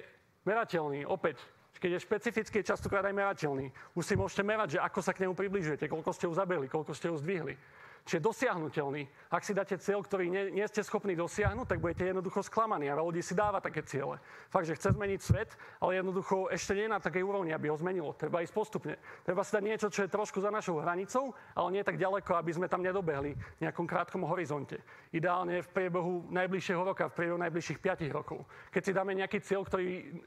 [0.43, 1.39] merateľný, opäť,
[1.79, 3.71] keď je špecifický, je častokrát aj merateľný.
[3.95, 6.95] Už si môžete merať, že ako sa k nemu približujete, koľko ste ho zabehli, koľko
[6.95, 7.59] ste ho zdvihli.
[8.05, 9.07] Čiže dosiahnutelný.
[9.31, 12.91] Ak si dáte cieľ, ktorý nie, nie ste schopní dosiahnuť, tak budete jednoducho sklamaní.
[12.91, 14.19] A ľudí si dáva také ciele.
[14.51, 18.15] Fakt, že chce zmeniť svet, ale jednoducho ešte nie na takej úrovni, aby ho zmenilo.
[18.19, 18.95] Treba ísť postupne.
[19.23, 22.51] Treba si dať niečo, čo je trošku za našou hranicou, ale nie tak ďaleko, aby
[22.53, 24.83] sme tam nedobehli v nejakom krátkom horizonte.
[25.15, 28.43] Ideálne v priebehu najbližšieho roka, v priebehu najbližších 5 rokov.
[28.75, 30.21] Keď si dáme nejaký cieľ, ktorý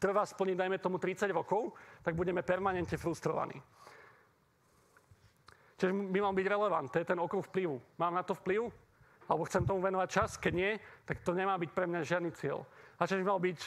[0.00, 3.60] trvá splniť, dajme tomu 30 rokov, tak budeme permanentne frustrovaní.
[5.78, 7.78] Čiže by mal byť relevant, to je ten okruh vplyvu.
[8.02, 8.66] Mám na to vplyv?
[9.30, 10.30] Alebo chcem tomu venovať čas?
[10.34, 10.74] Keď nie,
[11.06, 12.66] tak to nemá byť pre mňa žiadny cieľ.
[12.98, 13.58] A čiže by mal byť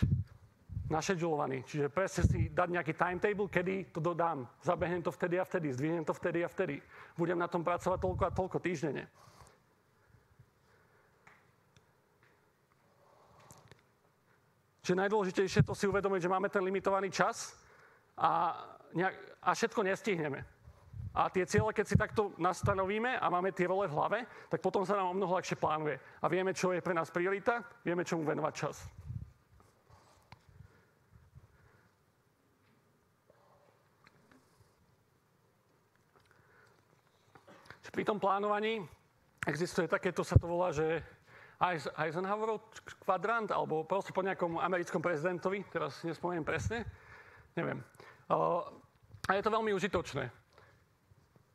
[0.91, 1.63] našedulovaný.
[1.63, 4.43] Čiže presne si dať nejaký timetable, kedy to dodám.
[4.59, 6.83] Zabehnem to vtedy a vtedy, zdvihnem to vtedy a vtedy.
[7.15, 9.07] Budem na tom pracovať toľko a toľko týždenne.
[14.83, 17.55] Čiže najdôležitejšie to si uvedomiť, že máme ten limitovaný čas
[18.17, 18.59] a,
[18.91, 20.60] nejak, a všetko nestihneme.
[21.11, 24.87] A tie ciele, keď si takto nastanovíme a máme tie role v hlave, tak potom
[24.87, 25.99] sa nám o mnoho ľahšie plánuje.
[26.23, 28.87] A vieme, čo je pre nás priorita, vieme, čomu venovať čas.
[37.91, 38.79] Pri tom plánovaní
[39.43, 41.03] existuje takéto, sa to volá, že
[41.99, 42.71] Eisenhowerov
[43.03, 46.87] kvadrant, alebo proste po nejakom americkom prezidentovi, teraz nespomeniem presne,
[47.51, 47.83] neviem.
[48.31, 50.40] A je to veľmi užitočné.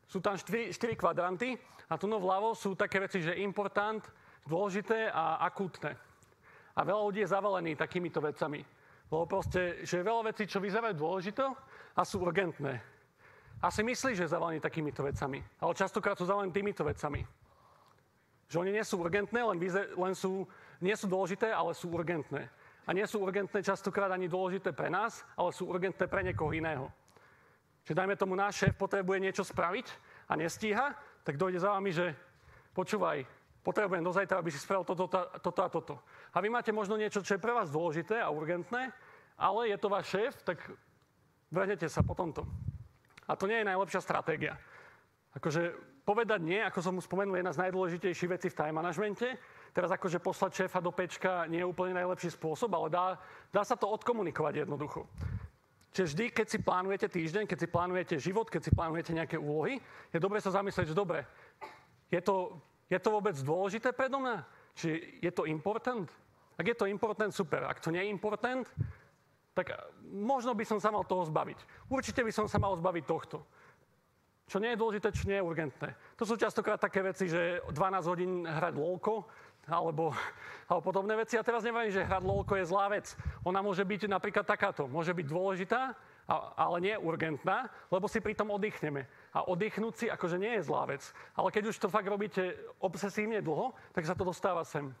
[0.07, 1.59] Sú tam štyri, štyri kvadranty
[1.91, 3.99] a tu no vľavo sú také veci, že important,
[4.47, 5.99] dôležité a akútne.
[6.75, 8.63] A veľa ľudí je zavalený takýmito vecami.
[9.11, 11.43] Lebo proste, že je veľa vecí, čo vyzerajú dôležité
[11.95, 12.79] a sú urgentné.
[13.63, 15.43] A si myslí, že je zavalený takýmito vecami.
[15.59, 17.25] Ale častokrát sú zavalení týmito vecami.
[18.47, 20.47] Že oni nie sú urgentné, len, vize, len sú,
[20.79, 22.47] nie sú dôležité, ale sú urgentné.
[22.87, 26.87] A nie sú urgentné častokrát ani dôležité pre nás, ale sú urgentné pre niekoho iného.
[27.87, 29.87] Že dajme tomu, náš šéf potrebuje niečo spraviť
[30.27, 30.91] a nestíha,
[31.23, 32.11] tak dojde za vami, že
[32.75, 33.23] počúvaj,
[33.63, 35.95] potrebujem do zajtra, aby si spravil toto, toto, a toto.
[36.35, 38.91] A vy máte možno niečo, čo je pre vás dôležité a urgentné,
[39.39, 40.59] ale je to váš šéf, tak
[41.47, 42.43] vrhnete sa po tomto.
[43.27, 44.59] A to nie je najlepšia stratégia.
[45.35, 45.75] Akože
[46.07, 49.35] povedať nie, ako som spomenul, je jedna z najdôležitejších vecí v time manažmente.
[49.75, 53.19] Teraz akože poslať šéfa do pečka nie je úplne najlepší spôsob, ale dá,
[53.51, 55.03] dá sa to odkomunikovať jednoducho.
[55.97, 59.81] Čiže vždy, keď si plánujete týždeň, keď si plánujete život, keď si plánujete nejaké úlohy,
[60.13, 61.25] je dobre sa zamyslieť, že dobre,
[62.13, 62.53] je to,
[62.85, 64.45] je to vôbec dôležité predo mňa?
[64.77, 66.05] Či je to important?
[66.53, 67.65] Ak je to important, super.
[67.65, 68.69] Ak to nie je important,
[69.57, 69.73] tak
[70.05, 71.89] možno by som sa mal toho zbaviť.
[71.89, 73.41] Určite by som sa mal zbaviť tohto.
[74.45, 75.97] Čo nie je dôležité, čo nie je urgentné.
[76.13, 79.25] To sú častokrát také veci, že 12 hodín hrať lolko,
[79.67, 80.15] alebo,
[80.65, 81.35] alebo podobné veci.
[81.35, 83.13] A teraz neviem, že hrať lolko je zlá vec.
[83.43, 84.87] Ona môže byť napríklad takáto.
[84.87, 85.93] Môže byť dôležitá,
[86.55, 89.07] ale nie urgentná, lebo si pri tom oddychneme.
[89.35, 91.03] A oddychnúť si akože nie je zlá vec.
[91.35, 94.91] Ale keď už to fakt robíte obsesívne dlho, tak sa to dostáva sem.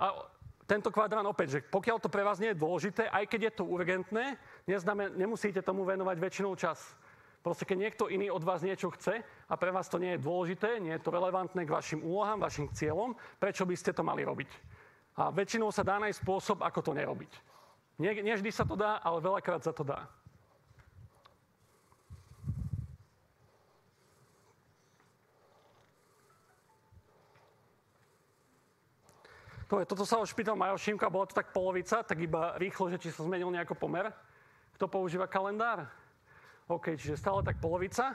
[0.00, 0.28] A
[0.64, 3.64] tento kvadrán opäť, že pokiaľ to pre vás nie je dôležité, aj keď je to
[3.66, 4.38] urgentné,
[4.70, 6.94] neznamená, nemusíte tomu venovať väčšinou čas.
[7.40, 10.76] Proste keď niekto iný od vás niečo chce a pre vás to nie je dôležité,
[10.76, 14.50] nie je to relevantné k vašim úlohám, vašim cieľom, prečo by ste to mali robiť?
[15.16, 17.32] A väčšinou sa dá nájsť spôsob, ako to nerobiť.
[17.96, 20.04] Nie, nie vždy sa to dá, ale veľakrát sa to dá.
[29.70, 32.98] Dobre, toto sa už pýtal Majo Šimka, bola to tak polovica, tak iba rýchlo, že
[32.98, 34.10] či sa zmenil nejako pomer.
[34.74, 35.86] Kto používa kalendár?
[36.70, 38.14] OK, čiže stále tak polovica.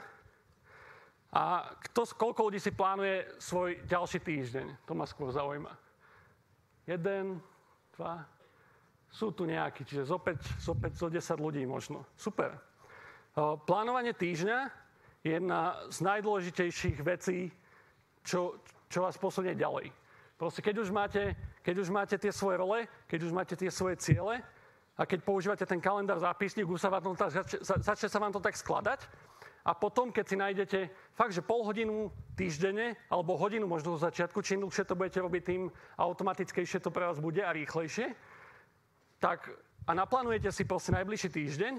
[1.36, 4.88] A kto, koľko ľudí si plánuje svoj ďalší týždeň?
[4.88, 5.76] To ma skôr zaujíma.
[6.88, 7.44] Jeden,
[7.92, 8.24] dva,
[9.12, 12.08] sú tu nejakí, čiže zopäť, zopäť zo 10 ľudí možno.
[12.16, 12.56] Super.
[13.68, 14.72] Plánovanie týždňa
[15.20, 17.52] je jedna z najdôležitejších vecí,
[18.24, 18.56] čo,
[18.88, 19.92] čo vás posunie ďalej.
[20.40, 24.00] Proste keď už, máte, keď už máte tie svoje role, keď už máte tie svoje
[24.00, 24.40] ciele,
[24.96, 28.56] a keď používate ten kalendár zápisník, sa vám to začne, začne sa vám to tak
[28.56, 29.04] skladať.
[29.66, 30.78] A potom, keď si nájdete
[31.12, 35.42] fakt, že pol hodinu týždenne, alebo hodinu možno zo začiatku, čím dlhšie to budete robiť,
[35.42, 35.62] tým
[35.98, 38.14] automatickejšie to pre vás bude a rýchlejšie,
[39.18, 39.50] tak
[39.86, 41.72] a naplánujete si proste najbližší týždeň,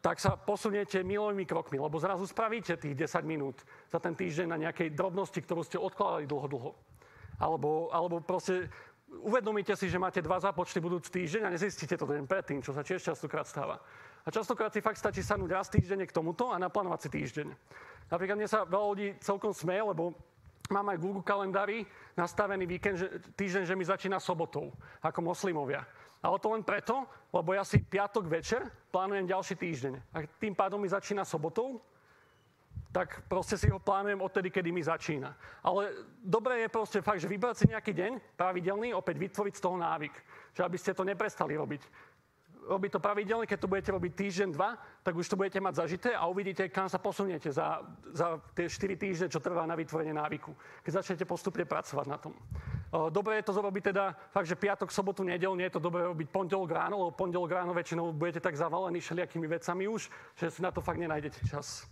[0.00, 3.60] tak sa posuniete milovými krokmi, lebo zrazu spravíte tých 10 minút
[3.92, 6.72] za ten týždeň na nejakej drobnosti, ktorú ste odkladali dlho, dlho.
[7.40, 8.68] Alebo, alebo proste
[9.18, 12.86] uvedomíte si, že máte dva zápočty budúci týždeň a nezistíte to deň predtým, čo sa
[12.86, 13.82] tiež častokrát stáva.
[14.22, 17.46] A častokrát si fakt stačí sadnúť raz týždenne k tomuto a naplánovať si týždeň.
[18.12, 20.14] Napríklad mne sa veľa ľudí celkom smeje, lebo
[20.70, 21.82] mám aj Google kalendári
[22.14, 24.70] nastavený víkend, že, týždeň, že mi začína sobotou,
[25.02, 25.82] ako moslimovia.
[26.20, 29.92] Ale to len preto, lebo ja si piatok večer plánujem ďalší týždeň.
[30.12, 31.80] A tým pádom mi začína sobotou
[32.90, 35.30] tak proste si ho plánujem odtedy, kedy mi začína.
[35.62, 39.76] Ale dobré je proste fakt, že vybrať si nejaký deň pravidelný, opäť vytvoriť z toho
[39.78, 40.14] návyk.
[40.58, 41.82] Že aby ste to neprestali robiť.
[42.60, 46.10] Robiť to pravidelne, keď to budete robiť týždeň, dva, tak už to budete mať zažité
[46.12, 47.82] a uvidíte, kam sa posuniete za,
[48.12, 50.52] za tie 4 týždne, čo trvá na vytvorenie návyku.
[50.84, 52.34] Keď začnete postupne pracovať na tom.
[52.90, 56.26] Dobre je to zrobiť teda fakt, že piatok, sobotu, nedel, nie je to dobre robiť
[56.26, 60.74] pondelok ráno, lebo pondelok ráno väčšinou budete tak zavalení všelijakými vecami už, že si na
[60.74, 61.86] to fakt nenájdete čas.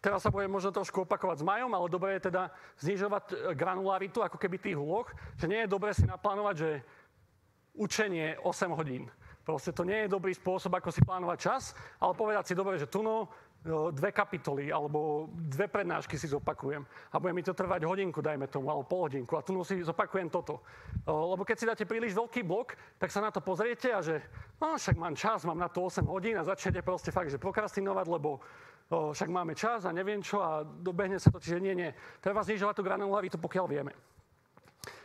[0.00, 2.48] Teraz sa bude možno trošku opakovať s Majom, ale dobre je teda
[2.80, 5.04] znižovať e, granularitu ako keby tých úloh,
[5.36, 6.70] že nie je dobre si naplánovať, že
[7.76, 9.12] učenie 8 hodín.
[9.44, 11.62] Proste to nie je dobrý spôsob, ako si plánovať čas,
[12.00, 13.28] ale povedať si dobre, že tu no,
[13.60, 16.80] e, dve kapitoly alebo dve prednášky si zopakujem
[17.12, 19.84] a bude mi to trvať hodinku, dajme tomu, alebo pol hodinku a tu no si
[19.84, 20.64] zopakujem toto.
[21.04, 24.24] Lebo keď si dáte príliš veľký blok, tak sa na to pozriete a že
[24.56, 28.08] no však mám čas, mám na to 8 hodín a začnete proste fakt, že prokrastinovať,
[28.08, 28.40] lebo
[28.90, 31.90] o, však máme čas a neviem čo a dobehne sa to, čiže nie, nie.
[32.18, 33.94] Treba znižovať tú granularitu, pokiaľ vieme.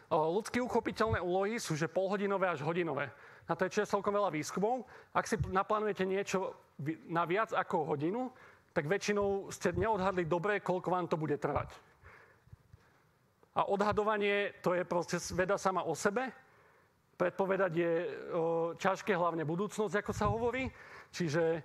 [0.10, 3.10] O, ľudsky uchopiteľné úlohy sú že polhodinové až hodinové.
[3.46, 4.90] Na to je celkom veľa výskumov.
[5.14, 6.58] Ak si naplánujete niečo
[7.06, 8.34] na viac ako hodinu,
[8.74, 11.72] tak väčšinou ste neodhadli dobre, koľko vám to bude trvať.
[13.56, 16.28] A odhadovanie, to je proste veda sama o sebe.
[17.16, 18.06] Predpovedať je o,
[18.76, 20.68] ťažké, hlavne budúcnosť, ako sa hovorí.
[21.16, 21.64] Čiže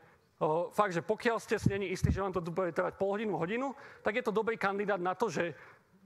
[0.73, 3.77] fakt, že pokiaľ ste si není istí, že vám to bude trvať pol hodinu, hodinu,
[4.01, 5.53] tak je to dobrý kandidát na to, že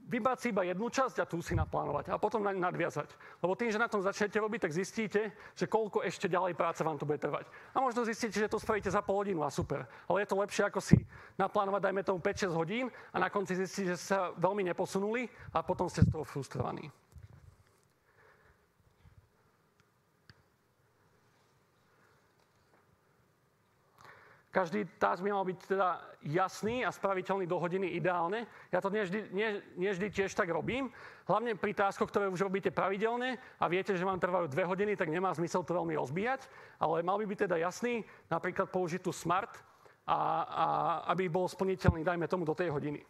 [0.05, 3.09] vybrať si iba jednu časť a tu si naplánovať a potom na nadviazať.
[3.41, 6.97] Lebo tým, že na tom začnete robiť, tak zistíte, že koľko ešte ďalej práce vám
[7.01, 7.49] to bude trvať.
[7.73, 9.89] A možno zistíte, že to spravíte za pol hodinu a super.
[10.05, 10.97] Ale je to lepšie, ako si
[11.41, 15.25] naplánovať, dajme tomu 5-6 hodín a na konci zistíte, že sa veľmi neposunuli
[15.57, 16.85] a potom ste z toho frustrovaní.
[24.55, 28.47] Každý task by mal byť teda jasný a spraviteľný do hodiny ideálne.
[28.71, 30.95] Ja to nie vždy, nie, nie vždy tiež tak robím.
[31.27, 35.11] Hlavne pri táskoch, ktoré už robíte pravidelne a viete, že vám trvajú dve hodiny, tak
[35.11, 36.47] nemá zmysel to veľmi rozbíjať.
[36.79, 39.51] Ale mal by byť teda jasný, napríklad použiť tu smart,
[40.05, 40.65] a, a
[41.11, 43.01] aby bol splniteľný, dajme tomu, do tej hodiny.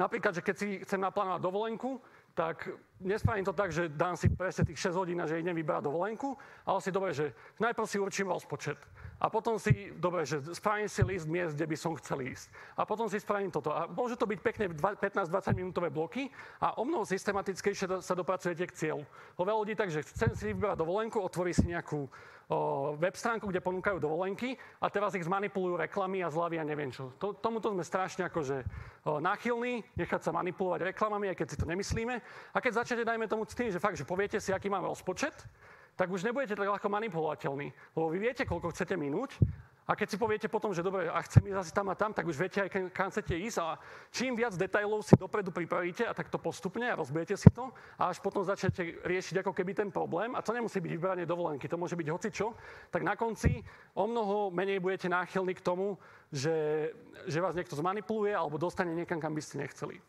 [0.00, 2.00] Napríklad, že keď si chcem naplánovať dovolenku,
[2.32, 6.36] tak nespravím to tak, že dám si presne tých 6 hodín že idem vybrať dovolenku,
[6.64, 8.78] ale si dobre, že najprv si určím rozpočet.
[9.20, 12.48] A potom si, dobre, že spravím si list miest, kde by som chcel ísť.
[12.80, 13.68] A potom si spravím toto.
[13.68, 18.72] A môže to byť pekne 15-20 minútové bloky a o mnoho systematickejšie sa dopracujete k
[18.72, 19.04] cieľu.
[19.36, 22.08] Veľa ľudí tak, že chcem si vybrať dovolenku, otvorí si nejakú
[22.50, 26.90] o, web stránku, kde ponúkajú dovolenky a teraz ich zmanipulujú reklamy a zľavy a neviem
[26.90, 27.14] čo.
[27.22, 28.64] To, tomuto sme strašne akože
[29.06, 32.14] o, náchylní, nechať sa manipulovať reklamami, aj keď si to nemyslíme.
[32.50, 35.46] A keď začnete, dajme tomu s tým, že fakt, že poviete si, aký máme rozpočet,
[35.94, 37.70] tak už nebudete tak ľahko manipulovateľní.
[37.94, 39.38] Lebo vy viete, koľko chcete minúť
[39.86, 42.26] a keď si poviete potom, že dobre, a chcem ísť asi tam a tam, tak
[42.26, 43.78] už viete aj, kam chcete ísť a
[44.10, 48.18] čím viac detajlov si dopredu pripravíte a takto postupne a rozbijete si to a až
[48.18, 51.94] potom začnete riešiť ako keby ten problém, a to nemusí byť vybranie dovolenky, to môže
[51.94, 52.58] byť hocičo,
[52.90, 53.62] tak na konci
[53.94, 55.94] o mnoho menej budete náchylní k tomu,
[56.34, 56.90] že,
[57.30, 60.02] že vás niekto zmanipuluje alebo dostane niekam, kam by ste nechceli.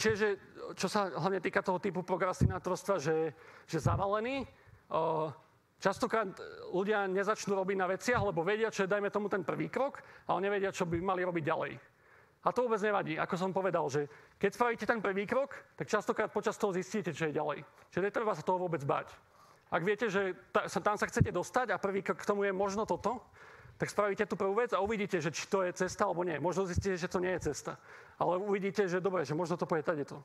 [0.00, 0.28] Čiže,
[0.72, 3.36] čo sa hlavne týka toho typu prokrastinátorstva, že,
[3.68, 4.48] že zavalený,
[5.76, 6.32] častokrát
[6.72, 10.48] ľudia nezačnú robiť na veciach, lebo vedia, čo je, dajme tomu, ten prvý krok, ale
[10.48, 11.72] nevedia, čo by mali robiť ďalej.
[12.46, 13.20] A to vôbec nevadí.
[13.20, 14.08] Ako som povedal, že
[14.40, 17.60] keď spravíte ten prvý krok, tak častokrát počas toho zistíte, čo je ďalej.
[17.92, 19.10] Čiže netreba sa toho vôbec bať.
[19.68, 20.32] Ak viete, že
[20.80, 23.20] tam sa chcete dostať a prvý krok k tomu je možno toto,
[23.78, 26.42] tak spravíte tú prvú vec a uvidíte, že či to je cesta alebo nie.
[26.42, 27.78] Možno zistíte, že to nie je cesta.
[28.18, 30.18] Ale uvidíte, že dobre, že možno to pôjde to.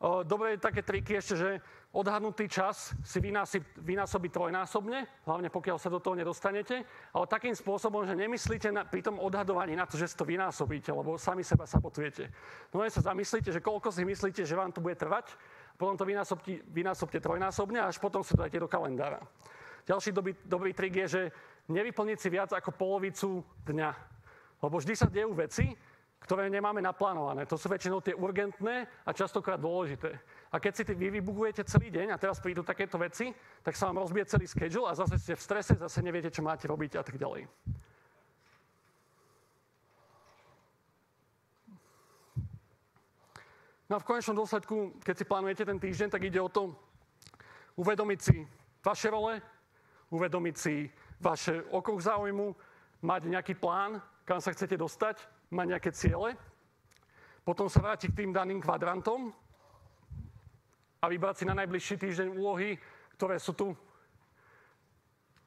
[0.00, 1.50] Dobre je také triky ešte, že
[1.92, 3.20] odhadnutý čas si
[3.84, 9.04] vynásobí trojnásobne, hlavne pokiaľ sa do toho nedostanete, ale takým spôsobom, že nemyslíte na, pri
[9.04, 12.32] tom odhadovaní na to, že si to vynásobíte, lebo sami seba sabotujete.
[12.72, 15.36] No sa zamyslíte, že koľko si myslíte, že vám to bude trvať
[15.80, 19.24] potom to vynásobte, vynásobte trojnásobne a až potom si to dajte do kalendára.
[19.88, 21.22] Ďalší dobrý, dobrý trik je, že
[21.72, 23.90] nevyplniť si viac ako polovicu dňa.
[24.60, 25.72] Lebo vždy sa dejú veci,
[26.20, 27.48] ktoré nemáme naplánované.
[27.48, 30.20] To sú väčšinou tie urgentné a častokrát dôležité.
[30.52, 33.32] A keď si vy vybugujete celý deň a teraz prídu takéto veci,
[33.64, 36.68] tak sa vám rozbije celý schedule a zase ste v strese, zase neviete, čo máte
[36.68, 37.48] robiť a tak ďalej.
[43.90, 46.70] No a v konečnom dôsledku, keď si plánujete ten týždeň, tak ide o to
[47.74, 48.46] uvedomiť si
[48.86, 49.42] vaše role,
[50.14, 50.86] uvedomiť si
[51.18, 52.54] vaše okruh záujmu,
[53.02, 55.18] mať nejaký plán, kam sa chcete dostať,
[55.50, 56.38] mať nejaké ciele,
[57.42, 59.34] potom sa vrátiť k tým daným kvadrantom
[61.02, 62.78] a vybrať si na najbližší týždeň úlohy,
[63.18, 63.74] ktoré sú tu,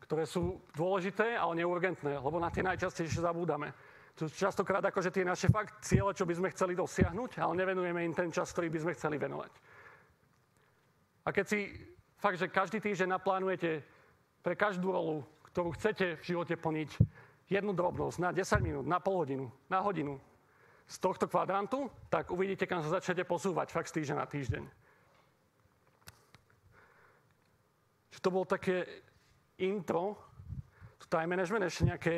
[0.04, 3.72] ktoré sú dôležité, ale neurgentné, lebo na tie najčastejšie zabúdame.
[4.14, 8.30] Častokrát akože tie naše fakt ciele, čo by sme chceli dosiahnuť, ale nevenujeme im ten
[8.30, 9.52] čas, ktorý by sme chceli venovať.
[11.26, 11.60] A keď si
[12.22, 13.82] fakt, že každý týždeň naplánujete
[14.46, 16.90] pre každú rolu, ktorú chcete v živote plniť,
[17.50, 20.22] jednu drobnosť na 10 minút, na pol hodinu, na hodinu
[20.88, 24.64] z tohto kvadrantu, tak uvidíte, kam sa začnete posúvať fakt z týždeň na týždeň.
[28.14, 28.86] Že to bolo také
[29.58, 30.18] intro,
[31.02, 32.16] to time management, ešte nejaké,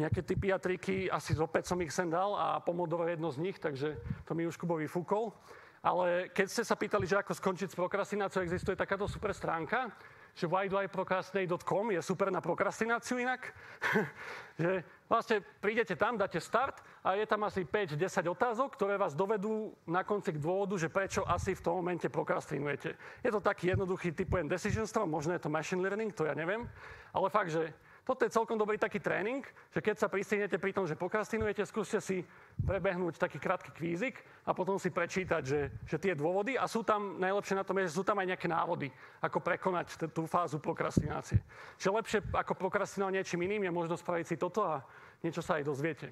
[0.00, 3.38] nejaké typy a triky, asi z opäť som ich sem dal a Pomodoro jedno z
[3.38, 5.32] nich, takže to mi už Kubo vyfúkol.
[5.80, 9.88] Ale keď ste sa pýtali, že ako skončiť s prokrastináciou, existuje takáto super stránka,
[10.36, 13.48] že whydoiprocrastinate.com je super na prokrastináciu inak.
[14.60, 17.96] že vlastne prídete tam, dáte start a je tam asi 5-10
[18.28, 22.92] otázok, ktoré vás dovedú na konci k dôvodu, že prečo asi v tom momente prokrastinujete.
[23.24, 26.68] Je to taký jednoduchý typujem decision storm, možno je to machine learning, to ja neviem,
[27.16, 27.72] ale fakt, že
[28.04, 32.00] toto je celkom dobrý taký tréning, že keď sa pristihnete pri tom, že prokrastinujete, skúste
[32.00, 32.24] si
[32.64, 37.20] prebehnúť taký krátky kvízik a potom si prečítať, že, že tie dôvody a sú tam,
[37.20, 38.88] najlepšie na tom je, že sú tam aj nejaké návody,
[39.20, 41.38] ako prekonať tú fázu prokrastinácie.
[41.76, 44.80] Čiže lepšie ako prokrastinovať niečím iným je možno spraviť si toto a
[45.20, 46.08] niečo sa aj dozviete.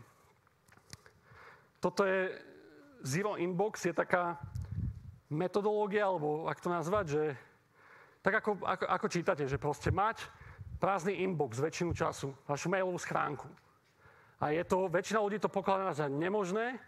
[1.80, 2.36] Toto je
[3.07, 4.36] Zero Inbox, je taká
[5.30, 7.22] metodológia, alebo ak to nazvať, že
[8.18, 10.26] tak ako, ako, ako čítate, že proste mať
[10.79, 13.51] prázdny inbox väčšinu času, vašu mailovú schránku.
[14.39, 16.79] A je to, väčšina ľudí to pokladá za nemožné,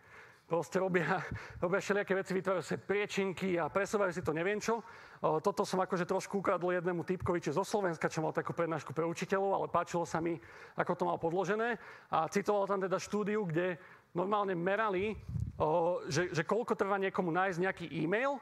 [0.51, 1.23] proste robia,
[1.63, 4.83] robia všelijaké veci, vytvárajú si priečinky a presúvajú si to neviem čo.
[5.21, 9.05] Toto som akože trošku ukradol jednému typkovi, či zo Slovenska, čo mal takú prednášku pre
[9.05, 10.41] učiteľov, ale páčilo sa mi,
[10.81, 11.77] ako to mal podložené.
[12.09, 13.77] A citoval tam teda štúdiu, kde
[14.17, 15.13] normálne merali,
[16.09, 18.41] že, že koľko trvá niekomu nájsť nejaký e-mail,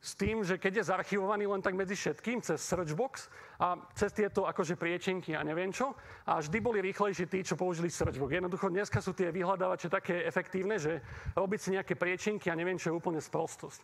[0.00, 4.44] s tým, že keď je zarchivovaný len tak medzi všetkým, cez searchbox a cez tieto
[4.46, 5.96] akože priečinky a neviem čo,
[6.28, 8.28] a vždy boli rýchlejší tí, čo použili searchbox.
[8.28, 11.00] Jednoducho dneska sú tie vyhľadávače také efektívne, že
[11.34, 13.80] robiť si nejaké priečinky a neviem čo je úplne sprostosť.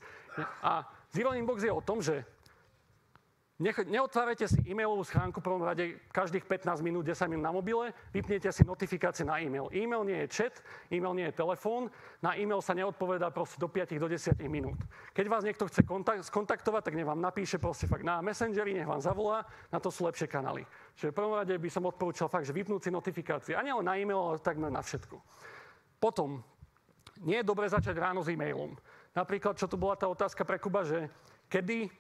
[0.63, 2.25] A Zero Inbox je o tom, že
[3.63, 8.49] neotvárajte si e-mailovú schránku v prvom rade každých 15 minút, 10 minút na mobile, vypnite
[8.49, 9.69] si notifikácie na e-mail.
[9.71, 10.55] E-mail nie je chat,
[10.89, 11.93] e-mail nie je telefón,
[12.25, 14.81] na e-mail sa neodpovedá proste do 5 do 10 minút.
[15.13, 18.89] Keď vás niekto chce kontakt, skontaktovať, tak nech vám napíše proste fakt na Messengeri, nech
[18.89, 20.65] vám zavolá, na to sú lepšie kanály.
[20.97, 23.53] Čiže v prvom rade by som odporúčal fakt, že vypnúť si notifikácie.
[23.53, 25.21] A nielen na e-mail, ale takmer na všetko.
[26.01, 26.41] Potom,
[27.23, 28.75] nie je dobre začať ráno s e-mailom.
[29.13, 31.13] Napríklad, čo tu bola tá otázka pre Kuba, že
[31.53, 31.93] kedy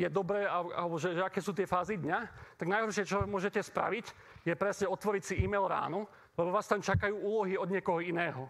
[0.00, 2.18] je dobré, alebo že, že aké sú tie fázy dňa,
[2.56, 4.06] tak najhoršie, čo môžete spraviť,
[4.48, 6.08] je presne otvoriť si e-mail ráno,
[6.40, 8.48] lebo vás tam čakajú úlohy od niekoho iného.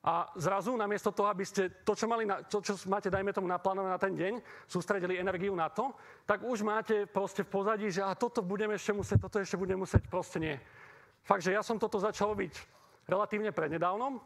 [0.00, 3.44] A zrazu, namiesto toho, aby ste to, čo, mali na, to, čo máte, dajme tomu,
[3.44, 5.92] naplánované na ten deň, sústredili energiu na to,
[6.24, 9.84] tak už máte proste v pozadí, že a toto budeme ešte musieť, toto ešte budeme
[9.84, 10.56] musieť, proste nie.
[11.20, 12.56] Fakt, že ja som toto začal robiť
[13.04, 14.24] relatívne prednedávnom,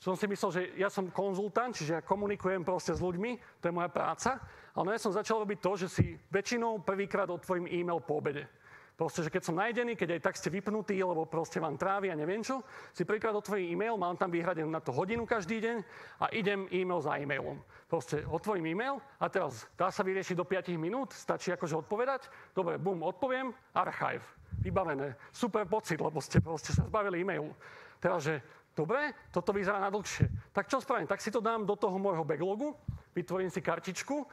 [0.00, 3.76] som si myslel, že ja som konzultant, čiže ja komunikujem proste s ľuďmi, to je
[3.76, 4.40] moja práca,
[4.72, 8.48] ale no ja som začal robiť to, že si väčšinou prvýkrát otvorím e-mail po obede.
[8.96, 12.16] Proste, že keď som najdený, keď aj tak ste vypnutí, lebo proste vám trávi a
[12.16, 12.60] neviem čo,
[12.92, 15.76] si prvýkrát otvorím e-mail, mám tam vyhradenú na to hodinu každý deň
[16.20, 17.64] a idem e-mail za e-mailom.
[17.88, 22.28] Proste otvorím e-mail a teraz dá sa vyriešiť do 5 minút, stačí akože odpovedať.
[22.52, 24.24] Dobre, bum, odpoviem, archive,
[24.60, 25.16] vybavené.
[25.32, 27.56] Super pocit, lebo ste proste sa zbavili e-mailu.
[28.00, 28.40] Teraz, že
[28.80, 30.52] dobre, toto vyzerá na dlhšie.
[30.56, 31.04] Tak čo spravím?
[31.04, 32.72] Tak si to dám do toho môjho backlogu,
[33.12, 34.24] vytvorím si kartičku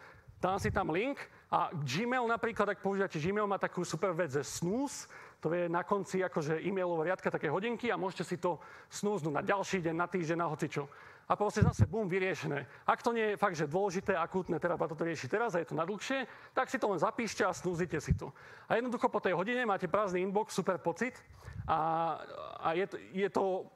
[0.41, 1.18] dám si tam link
[1.50, 5.10] a Gmail napríklad, ak používate Gmail, má takú super vec, že snooze,
[5.41, 8.58] to je na konci akože e-mailová riadka také hodinky a môžete si to
[8.89, 10.89] snúznuť na ďalší deň, na týždeň, na hocičo.
[11.28, 12.88] A proste zase, bum, vyriešené.
[12.88, 15.76] Ak to nie je fakt, že dôležité, akútne, terapeuta to rieši teraz a je to
[15.76, 16.24] na dlhšie,
[16.56, 18.32] tak si to len zapíšte a snúzite si to.
[18.72, 21.20] A jednoducho po tej hodine máte prázdny inbox, super pocit
[21.68, 22.16] a,
[22.64, 23.68] a je, je to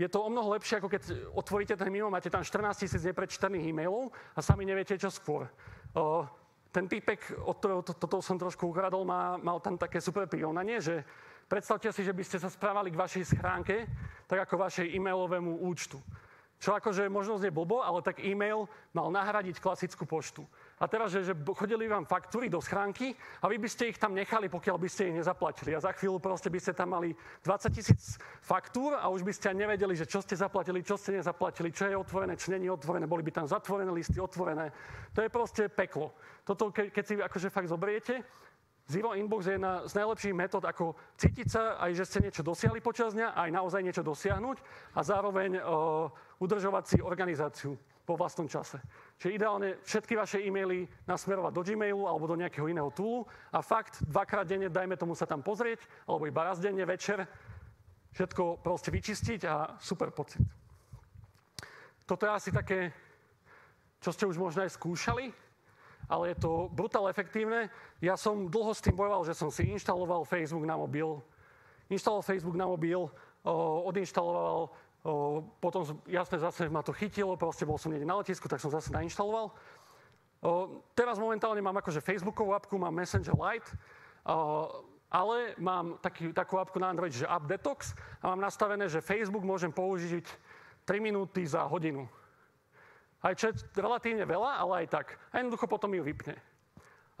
[0.00, 1.02] je to o mnoho lepšie, ako keď
[1.36, 5.44] otvoríte ten mimo, máte tam 14 tisíc neprečítaných e-mailov a sami neviete, čo skôr.
[5.92, 6.24] O,
[6.72, 10.80] ten typek, od ktorého to, toto som trošku ukradol, má, mal tam také super prirovnanie,
[10.80, 11.04] že
[11.44, 13.84] predstavte si, že by ste sa správali k vašej schránke,
[14.24, 16.00] tak ako vašej e-mailovému účtu.
[16.56, 20.48] Čo akože možno znie blbo, ale tak e-mail mal nahradiť klasickú poštu.
[20.80, 23.12] A teraz, že, že chodili vám faktúry do schránky
[23.44, 25.76] a vy by ste ich tam nechali, pokiaľ by ste ich nezaplatili.
[25.76, 27.12] A za chvíľu proste by ste tam mali
[27.44, 31.20] 20 tisíc faktúr a už by ste ani nevedeli, že čo ste zaplatili, čo ste
[31.20, 33.04] nezaplatili, čo je otvorené, čo není otvorené.
[33.04, 34.72] Boli by tam zatvorené listy, otvorené.
[35.12, 36.16] To je proste peklo.
[36.48, 38.24] Toto, ke, keď si akože fakt zobriete,
[38.88, 42.82] Zero Inbox je jedna z najlepších metód, ako cítiť sa, aj že ste niečo dosiahli
[42.82, 44.58] počas dňa, aj naozaj niečo dosiahnuť
[44.96, 46.10] a zároveň uh,
[46.42, 47.78] udržovať si organizáciu
[48.10, 48.82] po vlastnom čase.
[49.22, 53.22] Čiže ideálne všetky vaše e-maily nasmerovať do Gmailu alebo do nejakého iného toolu
[53.54, 57.22] a fakt dvakrát denne, dajme tomu sa tam pozrieť, alebo iba raz denne večer,
[58.10, 60.42] všetko proste vyčistiť a super pocit.
[62.02, 62.90] Toto je asi také,
[64.02, 65.30] čo ste už možno aj skúšali,
[66.10, 67.70] ale je to brutál efektívne.
[68.02, 71.22] Ja som dlho s tým bojoval, že som si inštaloval Facebook na mobil,
[71.86, 73.06] inštaloval Facebook na mobil,
[73.86, 74.74] odinštaloval,
[75.60, 78.92] potom jasne zase ma to chytilo, proste bol som niekde na letisku, tak som zase
[78.92, 79.52] nainštaloval.
[80.92, 83.68] teraz momentálne mám akože Facebookovú apku, mám Messenger Lite,
[85.10, 89.42] ale mám taký, takú apku na Android, že App Detox a mám nastavené, že Facebook
[89.42, 90.24] môžem použiť
[90.84, 92.04] 3 minúty za hodinu.
[93.20, 95.06] Aj čo je relatívne veľa, ale aj tak.
[95.28, 96.40] A jednoducho potom ju vypne.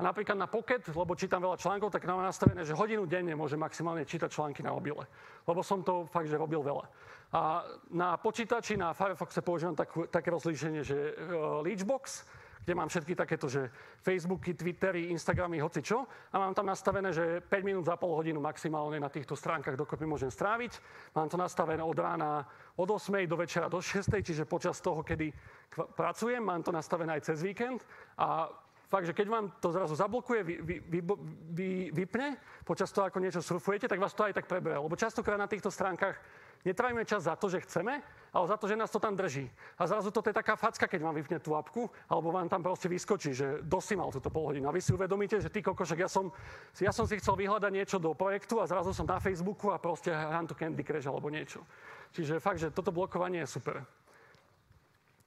[0.00, 4.08] napríklad na Pocket, lebo čítam veľa článkov, tak mám nastavené, že hodinu denne môžem maximálne
[4.08, 5.04] čítať články na mobile.
[5.44, 6.88] Lebo som to fakt, že robil veľa.
[7.30, 7.62] A
[7.94, 12.26] na počítači, na Firefoxe používam tak, také rozlíšenie, že uh, Leechbox,
[12.64, 13.70] kde mám všetky takéto, že
[14.02, 16.04] Facebooky, Twittery, Instagramy, hoci čo.
[16.32, 20.04] A mám tam nastavené, že 5 minút za pol hodinu maximálne na týchto stránkach dokopy
[20.04, 20.76] môžem stráviť.
[21.16, 22.44] Mám to nastavené od rána
[22.76, 25.32] od 8 do večera do 6, čiže počas toho, kedy
[25.96, 27.80] pracujem, mám to nastavené aj cez víkend.
[28.18, 28.50] A
[28.90, 31.00] fakt, že keď vám to zrazu zablokuje, vy, vy, vy,
[31.54, 34.82] vy, vypne, počas toho, ako niečo surfujete, tak vás to aj tak preberie.
[34.82, 36.18] Lebo častokrát na týchto stránkach
[36.60, 39.48] Netrávime čas za to, že chceme, ale za to, že nás to tam drží.
[39.80, 42.84] A zrazu to je taká facka, keď vám vypne tú apku, alebo vám tam proste
[42.86, 44.68] vyskočí, že dosi mal túto pol hodinu.
[44.68, 46.28] A vy si uvedomíte, že ty kokošek, ja som,
[46.76, 50.12] ja som si chcel vyhľadať niečo do projektu a zrazu som na Facebooku a proste
[50.12, 51.64] hrám tu Candy Crush alebo niečo.
[52.12, 53.80] Čiže fakt, že toto blokovanie je super.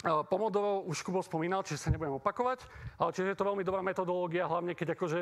[0.04, 2.68] Pomodoro už Kubo spomínal, čiže sa nebudem opakovať,
[3.00, 5.20] ale čiže je to veľmi dobrá metodológia, hlavne keď akože,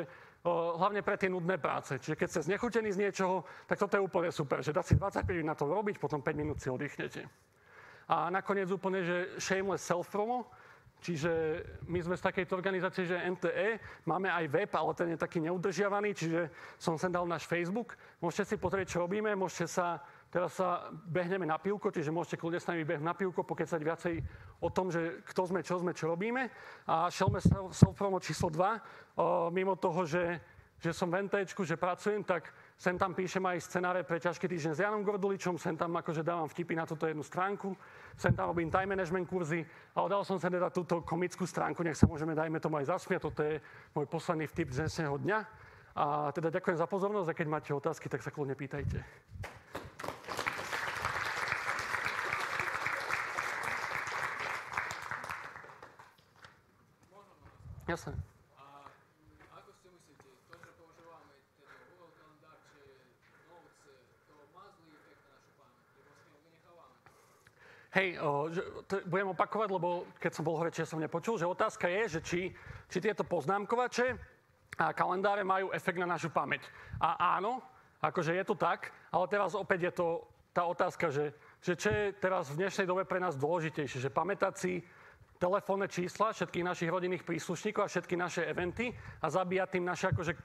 [0.74, 2.02] hlavne pre tie nudné práce.
[2.02, 5.22] Čiže keď ste znechutení z niečoho, tak toto je úplne super, že dá si 25
[5.38, 7.30] minút na to robiť, potom 5 minút si oddychnete.
[8.10, 10.50] A nakoniec úplne, že shameless self-promo,
[10.98, 15.38] čiže my sme z takejto organizácie, že MTE, máme aj web, ale ten je taký
[15.46, 17.94] neudržiavaný, čiže som sem dal náš Facebook.
[18.18, 20.02] Môžete si pozrieť, čo robíme, môžete sa
[20.32, 24.14] Teraz sa behneme na pivko, čiže môžete kľudne s nami behnúť na pivko, pokecať viacej
[24.64, 26.48] o tom, že kto sme, čo sme, čo robíme.
[26.88, 27.36] A šelme
[27.68, 30.40] self-promo číslo 2, o, mimo toho, že,
[30.80, 32.48] že som v NTčku, že pracujem, tak
[32.80, 36.48] sem tam píšem aj scenáre pre ťažký týždeň s Janom Gorduličom, sem tam akože dávam
[36.48, 37.76] vtipy na túto jednu stránku,
[38.16, 39.60] sem tam robím time management kurzy,
[39.92, 43.20] ale dal som sa teda túto komickú stránku, nech sa môžeme, dajme tomu aj zasmiať,
[43.20, 43.60] toto je
[43.92, 45.38] môj posledný vtip z dnešného dňa.
[45.92, 48.96] A teda ďakujem za pozornosť a keď máte otázky, tak sa kľudne pýtajte.
[48.96, 49.52] Jasné.
[49.92, 50.56] A ako si myslíte, to, že používame teda Google kalendár, či Notes, to má zlý
[50.56, 51.28] efekt na našu pamäť,
[57.52, 58.32] lebo si ho vynechávame?
[67.92, 71.92] Hej, o, že, to budem opakovať, lebo keď som bol hore, som nepočul, že otázka
[71.92, 72.40] je, že či,
[72.88, 74.16] či tieto poznámkovače
[74.80, 76.64] a kalendáre majú efekt na našu pamäť.
[76.96, 77.60] A áno,
[78.00, 80.06] akože je to tak, ale teraz opäť je to
[80.56, 84.54] tá otázka, že, že čo je teraz v dnešnej dobe pre nás dôležitejšie, že pamätať
[84.56, 84.80] si
[85.42, 90.38] telefónne čísla všetkých našich rodinných príslušníkov a všetky naše eventy a zabíjať tým naše akože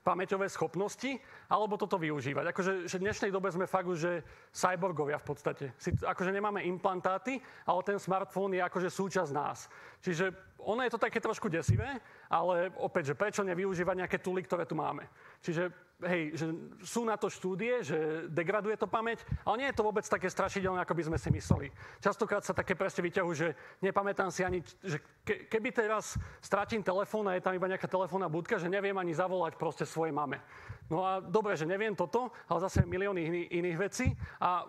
[0.00, 1.20] pamäťové schopnosti,
[1.52, 2.44] alebo toto využívať.
[2.48, 4.12] Akože že v dnešnej dobe sme fakt už, že
[4.56, 5.64] cyborgovia v podstate.
[5.76, 7.36] Si, akože nemáme implantáty,
[7.68, 9.68] ale ten smartfón je akože súčasť nás.
[10.00, 10.32] Čiže
[10.64, 12.00] ono je to také trošku desivé,
[12.32, 15.04] ale opäť, že prečo nevyužívať nejaké tuly, ktoré tu máme.
[15.44, 16.46] Čiže hej, že
[16.86, 20.78] sú na to štúdie, že degraduje to pamäť, ale nie je to vôbec také strašidelné,
[20.78, 21.68] ako by sme si mysleli.
[21.98, 23.48] Častokrát sa také presne vyťahujú, že
[23.82, 28.30] nepamätám si ani, že ke, keby teraz stratím telefón a je tam iba nejaká telefónna
[28.30, 30.38] budka, že neviem ani zavolať proste svojej mame.
[30.86, 34.06] No a dobre, že neviem toto, ale zase milióny iný, iných vecí
[34.38, 34.64] a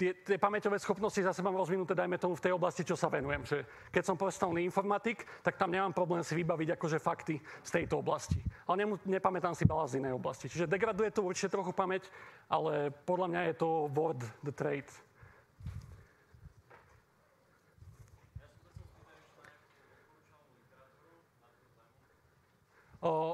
[0.00, 3.44] tie, tie pamäťové schopnosti zase mám rozvinuté, dajme tomu, v tej oblasti, čo sa venujem.
[3.44, 3.58] Že
[3.92, 8.40] keď som profesionálny informatik, tak tam nemám problém si vybaviť akože fakty z tejto oblasti.
[8.64, 10.48] Ale nemu, nepamätám si balast z inej oblasti.
[10.48, 12.08] Čiže degraduje to určite trochu pamäť,
[12.48, 14.88] ale podľa mňa je to word the trade.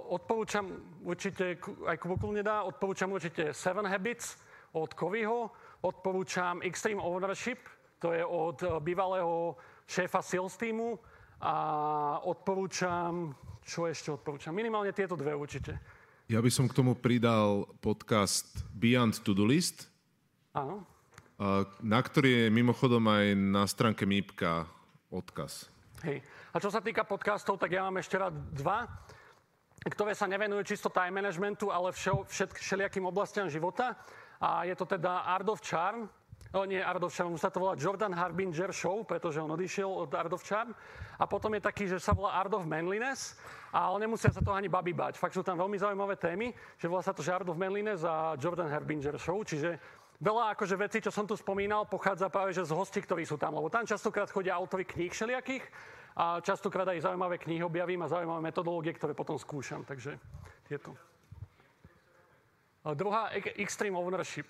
[0.07, 0.71] odporúčam
[1.03, 4.39] určite, aj Kubo nedá, odporúčam určite Seven Habits
[4.77, 5.49] od Kovyho,
[5.81, 7.65] odporúčam Extreme Ownership,
[7.97, 9.57] to je od eh, bývalého
[9.89, 11.01] šéfa sales týmu
[11.41, 11.55] a
[12.25, 13.33] odporúčam,
[13.65, 14.53] čo ešte odporúčam?
[14.53, 15.77] Minimálne tieto dve určite.
[16.27, 19.87] Ja by som k tomu pridal podcast Beyond To-Do List.
[20.59, 20.83] Áno.
[21.85, 24.67] Na ktorý je mimochodom aj na stránke MIPka
[25.13, 25.71] odkaz.
[26.03, 26.25] Hej.
[26.51, 28.89] A čo sa týka podcastov, tak ja mám ešte rád dva.
[29.87, 33.95] ktoré sa nevenujú čisto time managementu, ale všet, všelijakým oblastiam života.
[34.41, 35.25] A je to teda
[35.65, 36.09] Charm,
[36.55, 40.09] O, nie of Charm, sa to volá Jordan Harbinger Show, pretože on odišiel od
[40.41, 40.73] Charm.
[41.19, 43.37] A potom je taký, že sa volá Art of Manliness,
[43.73, 45.19] ale nemusia sa to ani babi bať.
[45.19, 48.39] Fakt sú tam veľmi zaujímavé témy, že volá sa to, že Art of Manliness a
[48.41, 49.77] Jordan Harbinger Show, čiže
[50.23, 53.59] veľa akože vecí, čo som tu spomínal, pochádza práve že z hostí, ktorí sú tam,
[53.59, 55.65] lebo tam častokrát chodia autory kníh všelijakých
[56.17, 59.85] a častokrát aj zaujímavé knihy objavím a zaujímavé metodológie, ktoré potom skúšam.
[59.85, 60.17] Takže
[60.65, 60.97] tieto.
[62.95, 64.47] Druhá, extreme ownership.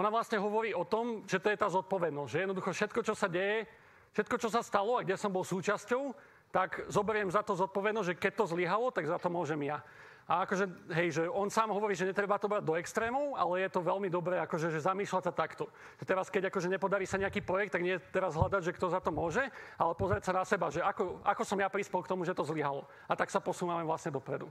[0.00, 3.28] Ona vlastne hovorí o tom, že to je tá zodpovednosť, že jednoducho všetko, čo sa
[3.28, 3.68] deje,
[4.16, 6.16] všetko, čo sa stalo a kde som bol súčasťou,
[6.48, 9.84] tak zoberiem za to zodpovednosť, že keď to zlyhalo, tak za to môžem ja.
[10.30, 13.70] A akože, hej, že on sám hovorí, že netreba to brať do extrémov, ale je
[13.74, 15.66] to veľmi dobré, akože, že zamýšľať sa takto.
[15.98, 19.02] Že teraz, keď akože nepodarí sa nejaký projekt, tak nie teraz hľadať, že kto za
[19.02, 19.42] to môže,
[19.74, 22.46] ale pozrieť sa na seba, že ako, ako som ja prispel k tomu, že to
[22.46, 22.86] zlyhalo.
[23.10, 24.46] A tak sa posúvame vlastne dopredu.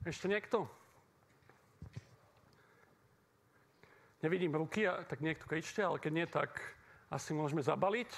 [0.00, 0.64] Ešte niekto?
[4.24, 6.56] Nevidím ruky, tak niekto kričte, ale keď nie, tak
[7.12, 8.08] asi môžeme zabaliť.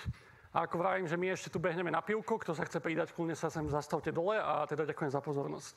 [0.55, 3.35] A ako vravím, že my ešte tu behneme na pivku, kto sa chce pridať, kľudne
[3.35, 5.77] sa sem zastavte dole a teda ďakujem za pozornosť.